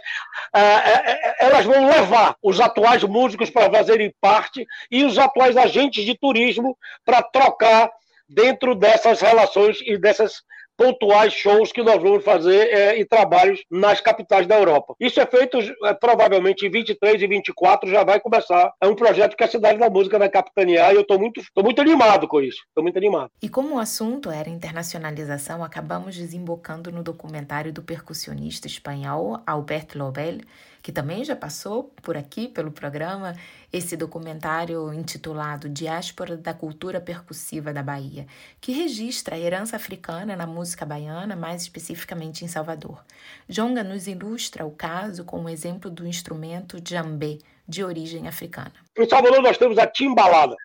é, 0.56 0.60
é, 0.60 1.04
é 1.12 1.46
elas 1.46 1.66
vão 1.66 1.88
levar 1.88 2.36
os 2.42 2.60
atuais 2.60 3.04
músicos 3.04 3.50
para 3.50 3.72
fazerem 3.72 4.14
parte 4.22 4.66
e 4.90 5.04
os 5.04 5.18
atuais 5.18 5.58
agentes 5.58 6.06
de 6.06 6.18
turismo 6.18 6.78
para 7.06 7.22
trocar 7.22 7.92
dentro 8.28 8.74
dessas 8.74 9.22
relações 9.22 9.80
e 9.82 9.98
dessas 9.98 10.42
pontuais 10.78 11.34
shows 11.34 11.72
que 11.72 11.84
nós 11.84 12.02
vamos 12.02 12.24
fazer 12.24 12.68
é, 12.70 13.00
e 13.00 13.06
trabalhos 13.06 13.64
nas 13.70 14.02
capitais 14.02 14.48
da 14.48 14.58
Europa. 14.58 14.96
Isso 15.00 15.20
é 15.20 15.26
feito 15.26 15.58
é, 15.84 15.94
provavelmente 15.94 16.66
em 16.66 16.72
23 16.72 17.22
e 17.22 17.28
24 17.28 17.90
já 17.90 18.04
vai 18.04 18.20
começar. 18.20 18.74
É 18.82 18.88
um 18.88 18.96
projeto 18.96 19.36
que 19.36 19.44
a 19.44 19.48
Cidade 19.48 19.80
da 19.80 19.90
Música 19.90 20.18
vai 20.20 20.30
capitanear 20.30 20.92
e 20.92 20.96
eu 20.96 21.02
estou 21.02 21.20
muito, 21.20 21.42
tô 21.54 21.64
muito 21.64 21.82
animado 21.82 22.28
com 22.28 22.42
isso. 22.42 22.64
Estou 22.68 22.84
muito 22.84 22.98
animado. 22.98 23.32
E 23.42 23.50
como 23.50 23.76
o 23.76 23.80
assunto 23.80 24.30
era 24.30 24.50
internacionalização, 24.50 25.64
acabamos 25.64 26.16
desembocando 26.16 26.92
no 26.92 27.04
documentário 27.04 27.72
do 27.72 27.84
percussionista 27.84 28.68
espanhol 28.68 29.42
Albert 29.46 29.90
Lobel, 29.96 30.40
que 30.84 30.92
também 30.92 31.24
já 31.24 31.34
passou 31.34 31.86
por 32.02 32.18
aqui 32.18 32.50
pelo 32.50 32.70
programa, 32.70 33.34
esse 33.72 33.96
documentário 33.96 34.94
intitulado 34.94 35.70
Diáspora 35.70 36.36
da 36.36 36.54
Cultura 36.54 37.00
Percussiva 37.00 37.72
da 37.72 37.82
Bahia, 37.82 38.28
que 38.60 38.74
registra 38.74 39.38
a 39.38 39.40
herança 39.40 39.78
africana 39.78 40.36
na 40.36 40.46
música 40.46 40.86
baiana, 40.86 41.38
mais 41.38 41.62
especificamente 41.62 42.44
em 42.44 42.50
Salvador. 42.50 43.02
Jonga 43.48 43.82
nos 43.82 44.08
ilustra 44.08 44.66
o 44.66 44.72
caso 44.72 45.24
com 45.24 45.46
o 45.46 45.50
exemplo 45.50 45.90
do 45.90 46.06
instrumento 46.06 46.82
djambé, 46.82 47.38
de 47.66 47.82
origem 47.82 48.28
africana. 48.28 48.74
Em 48.98 49.08
Salvador 49.08 49.42
nós 49.42 49.58
temos 49.58 49.78
a 49.78 49.88
timbalada. 49.88 50.56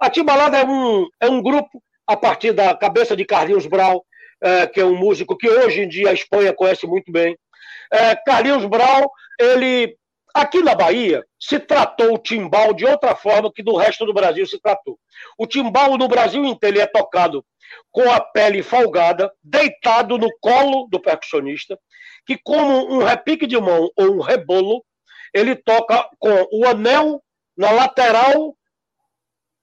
A 0.00 0.10
timbalada 0.10 0.58
é 0.58 0.64
um, 0.64 1.08
é 1.20 1.30
um 1.30 1.40
grupo 1.40 1.80
a 2.04 2.16
partir 2.16 2.52
da 2.52 2.74
cabeça 2.76 3.16
de 3.16 3.24
Carlinhos 3.24 3.66
Brau, 3.66 4.04
é, 4.40 4.66
que 4.66 4.80
é 4.80 4.84
um 4.84 4.96
músico 4.96 5.36
que 5.36 5.48
hoje 5.48 5.82
em 5.82 5.88
dia 5.88 6.10
a 6.10 6.12
Espanha 6.12 6.52
conhece 6.52 6.88
muito 6.88 7.12
bem. 7.12 7.38
É, 7.92 8.16
Carlinhos 8.16 8.64
Brau, 8.66 9.10
ele 9.38 9.96
aqui 10.34 10.62
na 10.62 10.74
Bahia 10.74 11.24
se 11.38 11.58
tratou 11.58 12.14
o 12.14 12.18
timbal 12.18 12.72
de 12.72 12.84
outra 12.84 13.14
forma 13.14 13.52
que 13.52 13.62
do 13.62 13.76
resto 13.76 14.04
do 14.04 14.14
Brasil 14.14 14.46
se 14.46 14.60
tratou. 14.60 14.98
O 15.36 15.46
timbal 15.46 15.96
no 15.96 16.08
Brasil 16.08 16.44
inteiro 16.44 16.80
é 16.80 16.86
tocado 16.86 17.44
com 17.90 18.10
a 18.10 18.20
pele 18.20 18.62
folgada, 18.62 19.32
deitado 19.42 20.16
no 20.16 20.28
colo 20.40 20.86
do 20.90 21.00
percussionista, 21.00 21.78
que 22.26 22.38
como 22.38 22.94
um 22.94 23.02
repique 23.02 23.46
de 23.46 23.58
mão 23.58 23.90
ou 23.96 24.16
um 24.16 24.20
rebolo, 24.20 24.84
ele 25.34 25.54
toca 25.54 26.08
com 26.18 26.46
o 26.52 26.66
anel 26.66 27.22
na 27.56 27.70
lateral 27.70 28.56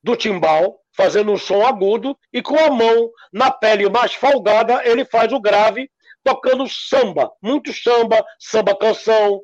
do 0.04 0.16
timbal 0.16 0.80
fazendo 0.96 1.32
um 1.32 1.38
som 1.38 1.66
agudo, 1.66 2.18
e 2.32 2.42
com 2.42 2.58
a 2.58 2.70
mão 2.70 3.12
na 3.32 3.52
pele 3.52 3.90
mais 3.90 4.14
folgada, 4.14 4.82
ele 4.86 5.04
faz 5.04 5.32
o 5.34 5.40
grave, 5.40 5.92
tocando 6.24 6.68
samba, 6.68 7.32
muito 7.42 7.74
samba, 7.74 8.26
samba 8.40 8.76
canção, 8.76 9.42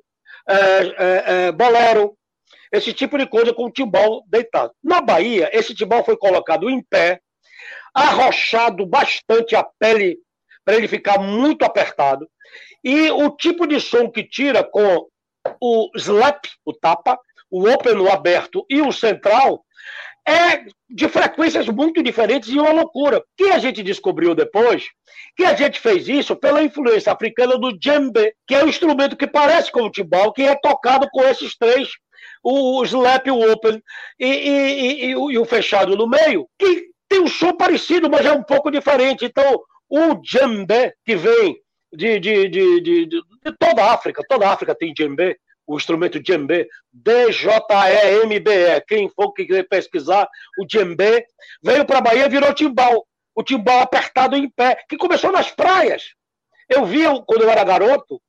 é, 0.47 0.55
é, 0.55 1.47
é, 1.47 1.51
bolero, 1.51 2.17
esse 2.71 2.93
tipo 2.93 3.17
de 3.17 3.27
coisa 3.27 3.53
com 3.53 3.65
o 3.65 3.71
timbal 3.71 4.23
deitado. 4.27 4.73
Na 4.83 5.01
Bahia, 5.01 5.49
esse 5.53 5.75
timbal 5.75 6.03
foi 6.03 6.17
colocado 6.17 6.69
em 6.69 6.81
pé, 6.81 7.19
arrochado 7.93 8.85
bastante 8.85 9.55
a 9.55 9.63
pele 9.77 10.17
para 10.63 10.75
ele 10.75 10.87
ficar 10.87 11.19
muito 11.19 11.65
apertado, 11.65 12.29
e 12.83 13.11
o 13.11 13.29
tipo 13.31 13.67
de 13.67 13.79
som 13.79 14.09
que 14.09 14.23
tira 14.23 14.63
com 14.63 15.07
o 15.59 15.89
slap, 15.95 16.45
o 16.65 16.73
tapa, 16.73 17.19
o 17.49 17.67
open, 17.69 17.97
o 17.97 18.11
aberto 18.11 18.65
e 18.69 18.81
o 18.81 18.91
central, 18.91 19.63
é 20.28 20.65
de 20.89 21.09
frequências 21.09 21.67
muito 21.67 22.03
diferentes 22.03 22.49
e 22.49 22.59
uma 22.59 22.72
loucura. 22.72 23.24
Que 23.38 23.45
a 23.45 23.59
gente 23.59 23.82
descobriu 23.82 24.36
depois 24.36 24.86
que 25.36 25.43
a 25.43 25.55
gente 25.55 25.80
fez 25.80 26.07
isso 26.07 26.36
pela 26.36 26.63
influência 26.63 27.11
africana 27.11 27.57
do 27.57 27.78
djembe, 27.78 28.34
que 28.47 28.55
é 28.55 28.63
um 28.63 28.67
instrumento 28.67 29.15
que 29.15 29.28
parece 29.28 29.72
com 29.72 29.84
o 29.84 29.91
timbal, 29.91 30.34
que 30.34 30.43
é 30.43 30.55
tocado 30.55 31.07
com 31.11 31.24
esses 31.24 31.57
três, 31.57 31.89
o 32.43 32.84
slap, 32.84 33.28
o 33.28 33.51
open 33.51 33.82
e, 34.19 34.26
e, 34.26 35.05
e, 35.05 35.11
e, 35.11 35.38
o, 35.38 35.45
fechado 35.45 35.95
no 35.95 36.07
meio, 36.07 36.47
que 36.57 36.88
tem 37.07 37.22
um 37.22 37.28
som 37.28 37.55
parecido, 37.55 38.09
mas 38.09 38.26
é 38.26 38.32
um 38.32 38.43
pouco 38.43 38.72
diferente. 38.72 39.26
Então, 39.26 39.61
o 39.89 40.15
djembe, 40.15 40.93
que 41.05 41.15
vem 41.15 41.57
de, 41.93 42.19
de, 42.19 42.47
de, 42.49 42.82
de 42.82 43.22
toda 43.59 43.84
a 43.84 43.93
África, 43.93 44.24
toda 44.28 44.47
a 44.47 44.53
África 44.53 44.76
tem 44.76 44.93
djembe, 44.93 45.38
o 45.66 45.78
instrumento 45.78 46.22
djembe, 46.22 46.68
D-J-E-M-B-E. 46.91 48.82
Quem 48.88 49.09
for 49.09 49.32
que 49.34 49.45
quiser 49.45 49.68
pesquisar, 49.68 50.28
o 50.59 50.66
djembe 50.66 51.26
veio 51.64 51.86
para 51.86 51.99
a 51.99 52.01
Bahia 52.01 52.30
virou 52.30 52.53
timbal. 52.53 53.05
O 53.34 53.43
timbal 53.43 53.80
apertado 53.80 54.36
em 54.36 54.49
pé, 54.49 54.78
que 54.89 54.97
começou 54.97 55.32
nas 55.32 55.51
praias. 55.51 56.03
Eu 56.70 56.86
via, 56.86 57.09
quando 57.26 57.43
eu 57.43 57.49
era 57.49 57.64
garoto, 57.64 58.22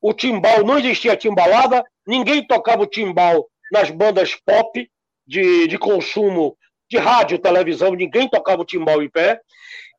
o 0.00 0.12
timbal, 0.12 0.64
não 0.64 0.78
existia 0.78 1.16
timbalada, 1.16 1.82
ninguém 2.06 2.46
tocava 2.46 2.82
o 2.82 2.86
timbal 2.86 3.48
nas 3.72 3.90
bandas 3.90 4.34
pop 4.44 4.88
de, 5.26 5.66
de 5.66 5.78
consumo 5.78 6.56
de 6.88 6.98
rádio, 6.98 7.38
televisão, 7.38 7.92
ninguém 7.94 8.28
tocava 8.28 8.62
o 8.62 8.66
timbal 8.66 9.02
em 9.02 9.08
pé. 9.08 9.40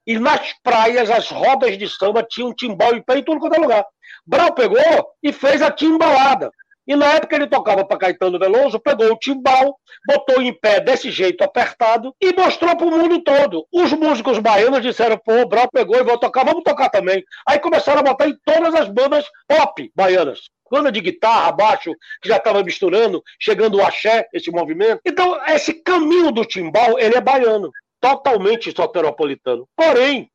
E 0.05 0.19
nas 0.19 0.53
praias, 0.61 1.09
as 1.09 1.29
rodas 1.29 1.77
de 1.77 1.89
samba 1.89 2.23
tinham 2.23 2.53
timbal 2.53 2.93
em 2.93 3.01
pé 3.01 3.17
em 3.17 3.23
tudo 3.23 3.39
quanto 3.39 3.55
é 3.55 3.59
lugar. 3.59 3.85
Brau 4.25 4.53
pegou 4.53 4.77
e 5.23 5.33
fez 5.33 5.61
a 5.61 5.71
timbalada. 5.71 6.51
E 6.87 6.95
na 6.95 7.13
época 7.13 7.35
ele 7.35 7.47
tocava 7.47 7.85
para 7.85 7.97
Caetano 7.97 8.37
Veloso, 8.39 8.79
pegou 8.79 9.11
o 9.11 9.17
timbal, 9.17 9.77
botou 10.07 10.41
em 10.41 10.53
pé 10.53 10.79
desse 10.79 11.09
jeito 11.09 11.43
apertado 11.43 12.13
e 12.21 12.33
mostrou 12.33 12.75
para 12.75 12.85
o 12.85 12.91
mundo 12.91 13.23
todo. 13.23 13.65
Os 13.71 13.91
músicos 13.93 14.39
baianos 14.39 14.81
disseram: 14.81 15.17
pô, 15.17 15.41
o 15.41 15.47
Brau 15.47 15.67
pegou 15.71 15.97
e 15.97 16.03
vou 16.03 16.17
tocar, 16.17 16.45
vamos 16.45 16.63
tocar 16.63 16.89
também. 16.89 17.23
Aí 17.47 17.59
começaram 17.59 18.01
a 18.01 18.03
botar 18.03 18.27
em 18.27 18.37
todas 18.45 18.75
as 18.75 18.87
bandas 18.87 19.25
pop 19.47 19.91
baianas. 19.95 20.41
Banda 20.69 20.91
de 20.91 20.99
guitarra, 20.99 21.51
baixo, 21.51 21.91
que 22.21 22.27
já 22.27 22.37
estava 22.37 22.63
misturando, 22.63 23.23
chegando 23.39 23.77
o 23.77 23.85
axé, 23.85 24.27
esse 24.33 24.51
movimento. 24.51 24.99
Então, 25.05 25.39
esse 25.47 25.73
caminho 25.83 26.31
do 26.31 26.43
timbal, 26.43 26.99
ele 26.99 27.15
é 27.15 27.21
baiano, 27.21 27.71
totalmente 28.01 28.75
soteropolitano. 28.75 29.67
Porém, 29.75 30.29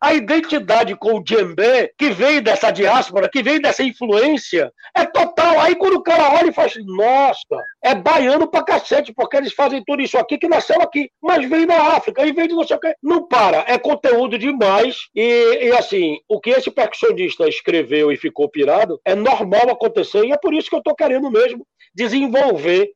a 0.00 0.14
identidade 0.14 0.94
com 0.94 1.14
o 1.14 1.22
djembe, 1.22 1.92
que 1.98 2.10
vem 2.10 2.42
dessa 2.42 2.70
diáspora, 2.70 3.28
que 3.28 3.42
vem 3.42 3.60
dessa 3.60 3.82
influência, 3.82 4.72
é 4.94 5.04
total. 5.04 5.60
Aí 5.60 5.74
quando 5.74 5.94
o 5.94 6.02
cara 6.02 6.38
olha 6.38 6.48
e 6.48 6.52
fala 6.52 6.68
assim, 6.68 6.84
nossa, 6.84 7.64
é 7.82 7.94
baiano 7.94 8.48
pra 8.50 8.64
cacete, 8.64 9.12
porque 9.14 9.36
eles 9.36 9.52
fazem 9.52 9.82
tudo 9.84 10.02
isso 10.02 10.18
aqui 10.18 10.38
que 10.38 10.48
nasceu 10.48 10.80
aqui, 10.80 11.10
mas 11.22 11.48
vem 11.48 11.66
da 11.66 11.96
África, 11.96 12.26
e 12.26 12.32
vem 12.32 12.48
de 12.48 12.54
não 12.54 12.66
sei 12.66 12.76
o 12.76 12.80
quê. 12.80 12.94
Não 13.02 13.26
para, 13.26 13.64
é 13.68 13.78
conteúdo 13.78 14.38
demais. 14.38 14.96
E, 15.14 15.66
e 15.68 15.72
assim, 15.72 16.18
o 16.28 16.40
que 16.40 16.50
esse 16.50 16.70
percussionista 16.70 17.48
escreveu 17.48 18.10
e 18.12 18.16
ficou 18.16 18.48
pirado 18.48 19.00
é 19.04 19.14
normal 19.14 19.70
acontecer, 19.70 20.24
e 20.24 20.32
é 20.32 20.36
por 20.36 20.54
isso 20.54 20.70
que 20.70 20.76
eu 20.76 20.82
tô 20.82 20.94
querendo 20.94 21.30
mesmo 21.30 21.66
desenvolver 21.94 22.90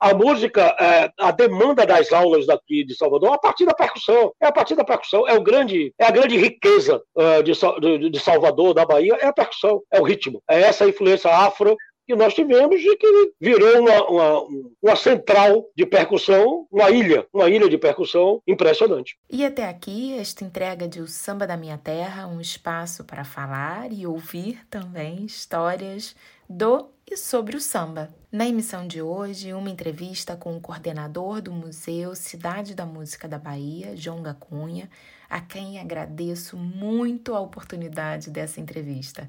a 0.00 0.14
música, 0.14 0.76
é, 0.80 1.10
a 1.18 1.30
demanda 1.30 1.86
das 1.86 2.12
aulas 2.12 2.46
daqui 2.46 2.84
de 2.84 2.94
Salvador, 2.96 3.32
a 3.32 3.38
partir 3.38 3.64
da 3.64 3.74
percussão, 3.74 4.32
é 4.40 4.46
a 4.46 4.52
partir 4.52 4.74
da 4.74 4.84
percussão, 4.84 5.26
é 5.28 5.34
o 5.34 5.42
grande, 5.42 5.92
é 5.98 6.06
a 6.06 6.10
grande 6.10 6.36
riqueza 6.36 7.02
é, 7.16 7.42
de, 7.42 7.52
de, 7.52 8.10
de 8.10 8.20
Salvador, 8.20 8.74
da 8.74 8.84
Bahia, 8.84 9.16
é 9.20 9.26
a 9.26 9.32
percussão, 9.32 9.82
é 9.92 10.00
o 10.00 10.04
ritmo, 10.04 10.42
é 10.48 10.62
essa 10.62 10.86
influência 10.86 11.30
afro 11.30 11.76
que 12.06 12.14
nós 12.14 12.34
tivemos 12.34 12.80
e 12.80 12.96
que 12.96 13.32
virou 13.40 13.80
uma, 13.80 14.08
uma, 14.08 14.46
uma, 14.80 14.96
central 14.96 15.64
de 15.76 15.84
percussão, 15.84 16.66
uma 16.70 16.88
ilha, 16.90 17.26
uma 17.32 17.50
ilha 17.50 17.68
de 17.68 17.76
percussão 17.76 18.40
impressionante. 18.46 19.18
E 19.28 19.44
até 19.44 19.64
aqui, 19.64 20.16
esta 20.16 20.44
entrega 20.44 20.86
de 20.86 21.00
O 21.00 21.08
Samba 21.08 21.46
da 21.46 21.56
Minha 21.56 21.76
Terra, 21.76 22.28
um 22.28 22.40
espaço 22.40 23.04
para 23.04 23.24
falar 23.24 23.92
e 23.92 24.06
ouvir 24.06 24.64
também 24.70 25.24
histórias 25.24 26.14
do 26.48 26.88
e 27.06 27.16
sobre 27.16 27.56
o 27.56 27.60
samba. 27.60 28.08
Na 28.30 28.46
emissão 28.46 28.86
de 28.86 29.02
hoje, 29.02 29.52
uma 29.52 29.70
entrevista 29.70 30.36
com 30.36 30.56
o 30.56 30.60
coordenador 30.60 31.40
do 31.40 31.52
Museu 31.52 32.14
Cidade 32.14 32.74
da 32.74 32.86
Música 32.86 33.26
da 33.26 33.38
Bahia, 33.38 33.96
João 33.96 34.22
Gacunha, 34.22 34.88
a 35.28 35.40
quem 35.40 35.80
agradeço 35.80 36.56
muito 36.56 37.34
a 37.34 37.40
oportunidade 37.40 38.30
dessa 38.30 38.60
entrevista. 38.60 39.28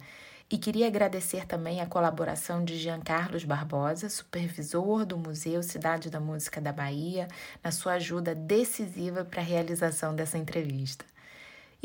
E 0.50 0.58
queria 0.58 0.88
agradecer 0.88 1.46
também 1.46 1.82
a 1.82 1.88
colaboração 1.88 2.64
de 2.64 2.78
Jean 2.78 3.02
Carlos 3.02 3.44
Barbosa, 3.44 4.10
supervisor 4.10 5.06
do 5.06 5.18
Museu 5.18 5.62
Cidade 5.62 6.10
da 6.10 6.20
Música 6.20 6.62
da 6.62 6.72
Bahia, 6.72 7.28
na 7.64 7.72
sua 7.72 7.94
ajuda 7.94 8.34
decisiva 8.34 9.26
para 9.26 9.42
a 9.42 9.46
realização 9.46 10.16
dessa 10.16 10.38
entrevista. 10.38 11.04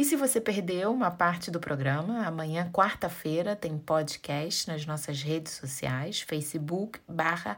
E 0.02 0.04
se 0.04 0.16
você 0.16 0.40
perdeu 0.40 0.92
uma 0.92 1.12
parte 1.12 1.48
do 1.48 1.60
programa, 1.60 2.26
amanhã, 2.26 2.68
quarta-feira, 2.72 3.54
tem 3.54 3.78
podcast 3.78 4.66
nas 4.66 4.84
nossas 4.84 5.22
redes 5.22 5.52
sociais, 5.52 6.20
Facebook, 6.20 6.98
barra 7.06 7.56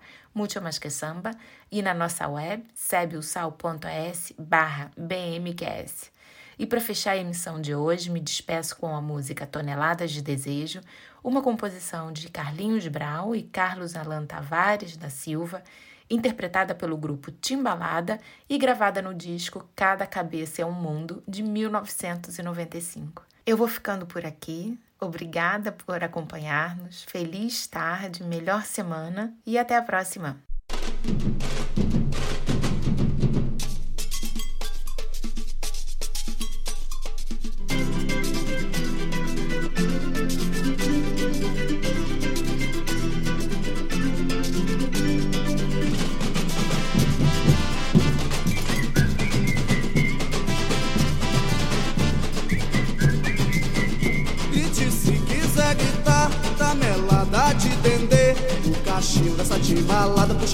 Samba, 0.91 1.31
e 1.73 1.81
na 1.81 1.95
nossa 1.95 2.29
web, 2.29 2.63
sebiosal.es, 2.75 4.35
barra 4.39 4.91
BMQS. 4.95 6.13
E 6.59 6.67
para 6.67 6.83
fechar 6.83 7.13
a 7.13 7.17
emissão 7.17 7.63
de 7.63 7.75
hoje, 7.75 8.11
me 8.11 8.21
despeço 8.21 8.77
com 8.77 8.95
a 8.95 9.01
música 9.01 9.47
Toneladas 9.47 10.11
de 10.11 10.21
Desejo, 10.21 10.83
uma 11.25 11.41
composição 11.41 12.13
de 12.13 12.29
Carlinhos 12.29 12.87
Brau 12.89 13.35
e 13.35 13.43
Carlos 13.43 13.97
Alan 13.97 14.27
Tavares 14.27 14.99
da 14.99 15.09
Silva, 15.09 15.65
interpretada 16.09 16.75
pelo 16.75 16.97
grupo 16.97 17.31
Timbalada 17.31 18.21
e 18.49 18.59
gravada 18.59 19.01
no 19.01 19.15
disco 19.15 19.69
Cada 19.75 20.07
Cabeça 20.07 20.63
é 20.63 20.67
um 20.67 20.73
Mundo, 20.73 21.23
de 21.27 21.43
1995. 21.43 23.23
Eu 23.47 23.57
vou 23.57 23.69
ficando 23.69 24.07
por 24.07 24.25
aqui. 24.25 24.79
Obrigada 25.01 25.73
por 25.73 26.03
acompanhar-nos. 26.03 27.05
Feliz 27.05 27.67
tarde, 27.67 28.23
melhor 28.23 28.65
semana 28.65 29.35
e 29.47 29.59
até 29.59 29.77
a 29.77 29.83
próxima! 29.83 30.39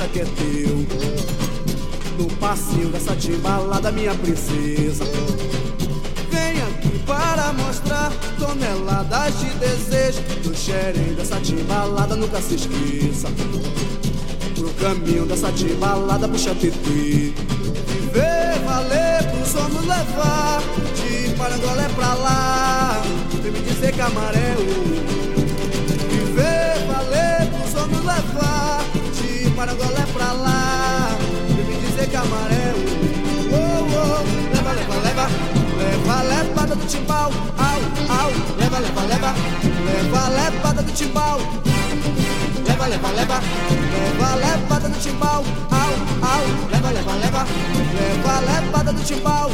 Puxa 0.01 0.09
que 0.09 0.21
é 0.21 0.25
teu. 0.25 0.87
No 2.19 2.27
passinho 2.37 2.89
dessa 2.89 3.15
timbalada, 3.17 3.93
minha 3.93 4.15
princesa. 4.15 5.05
Vem 6.31 6.63
aqui 6.63 6.99
para 7.07 7.53
mostrar 7.53 8.13
toneladas 8.39 9.39
de 9.41 9.51
desejo. 9.59 10.21
Do 10.43 10.57
xerém 10.57 11.15
dessa 11.15 11.37
timbalada, 11.41 12.17
nunca 12.17 12.41
se 12.41 12.55
esqueça. 12.55 13.29
Pro 14.55 14.71
caminho 14.75 15.27
dessa 15.27 15.53
timbalada, 15.53 16.29
puxa 16.29 16.55
TT. 16.55 17.35
Viver, 17.87 18.59
valer, 18.65 19.25
pro 19.31 19.47
sono 19.47 19.81
levar. 19.81 20.63
De 20.97 21.35
Parangolé 21.37 21.89
pra 21.95 22.15
lá. 22.15 23.03
Vem 23.43 23.53
me 23.53 23.61
dizer 23.61 23.93
que 23.93 24.01
amarelo. 24.01 24.65
Viver, 26.11 26.87
valer, 26.87 27.49
pro 27.51 27.71
sono 27.71 27.99
levar. 27.99 28.40
De 29.61 29.67
Parangolé 29.67 30.07
pra 30.15 30.33
lá. 30.33 31.19
Vem 31.55 31.67
me 31.67 31.77
dizer 31.77 32.09
que 32.09 32.17
amarelo. 32.17 32.79
Oh, 33.53 33.85
oh. 33.93 34.55
Leva, 34.55 34.73
leva, 34.73 34.95
leva. 35.05 35.29
Leva, 35.77 36.23
levada 36.23 36.75
do 36.75 36.87
timbal. 36.87 37.31
Au, 37.59 37.81
au. 38.09 38.31
Leva, 38.57 38.79
leva, 38.79 39.03
leva. 39.03 39.35
Leva, 39.85 40.29
levada 40.31 40.83
do 40.83 40.93
timbal. 40.93 41.41
Leva, 42.67 42.87
leva, 42.87 43.11
leva. 43.11 43.41
Leva, 43.93 44.37
levada 44.37 44.89
do 44.89 44.99
timbal. 44.99 45.45
Au, 45.71 45.93
au. 46.25 46.45
Leva, 46.71 46.91
leva, 46.91 47.13
leva. 47.17 47.47
Leva, 47.95 48.41
levada 48.41 48.93
do 48.95 49.03
timbal. 49.03 49.51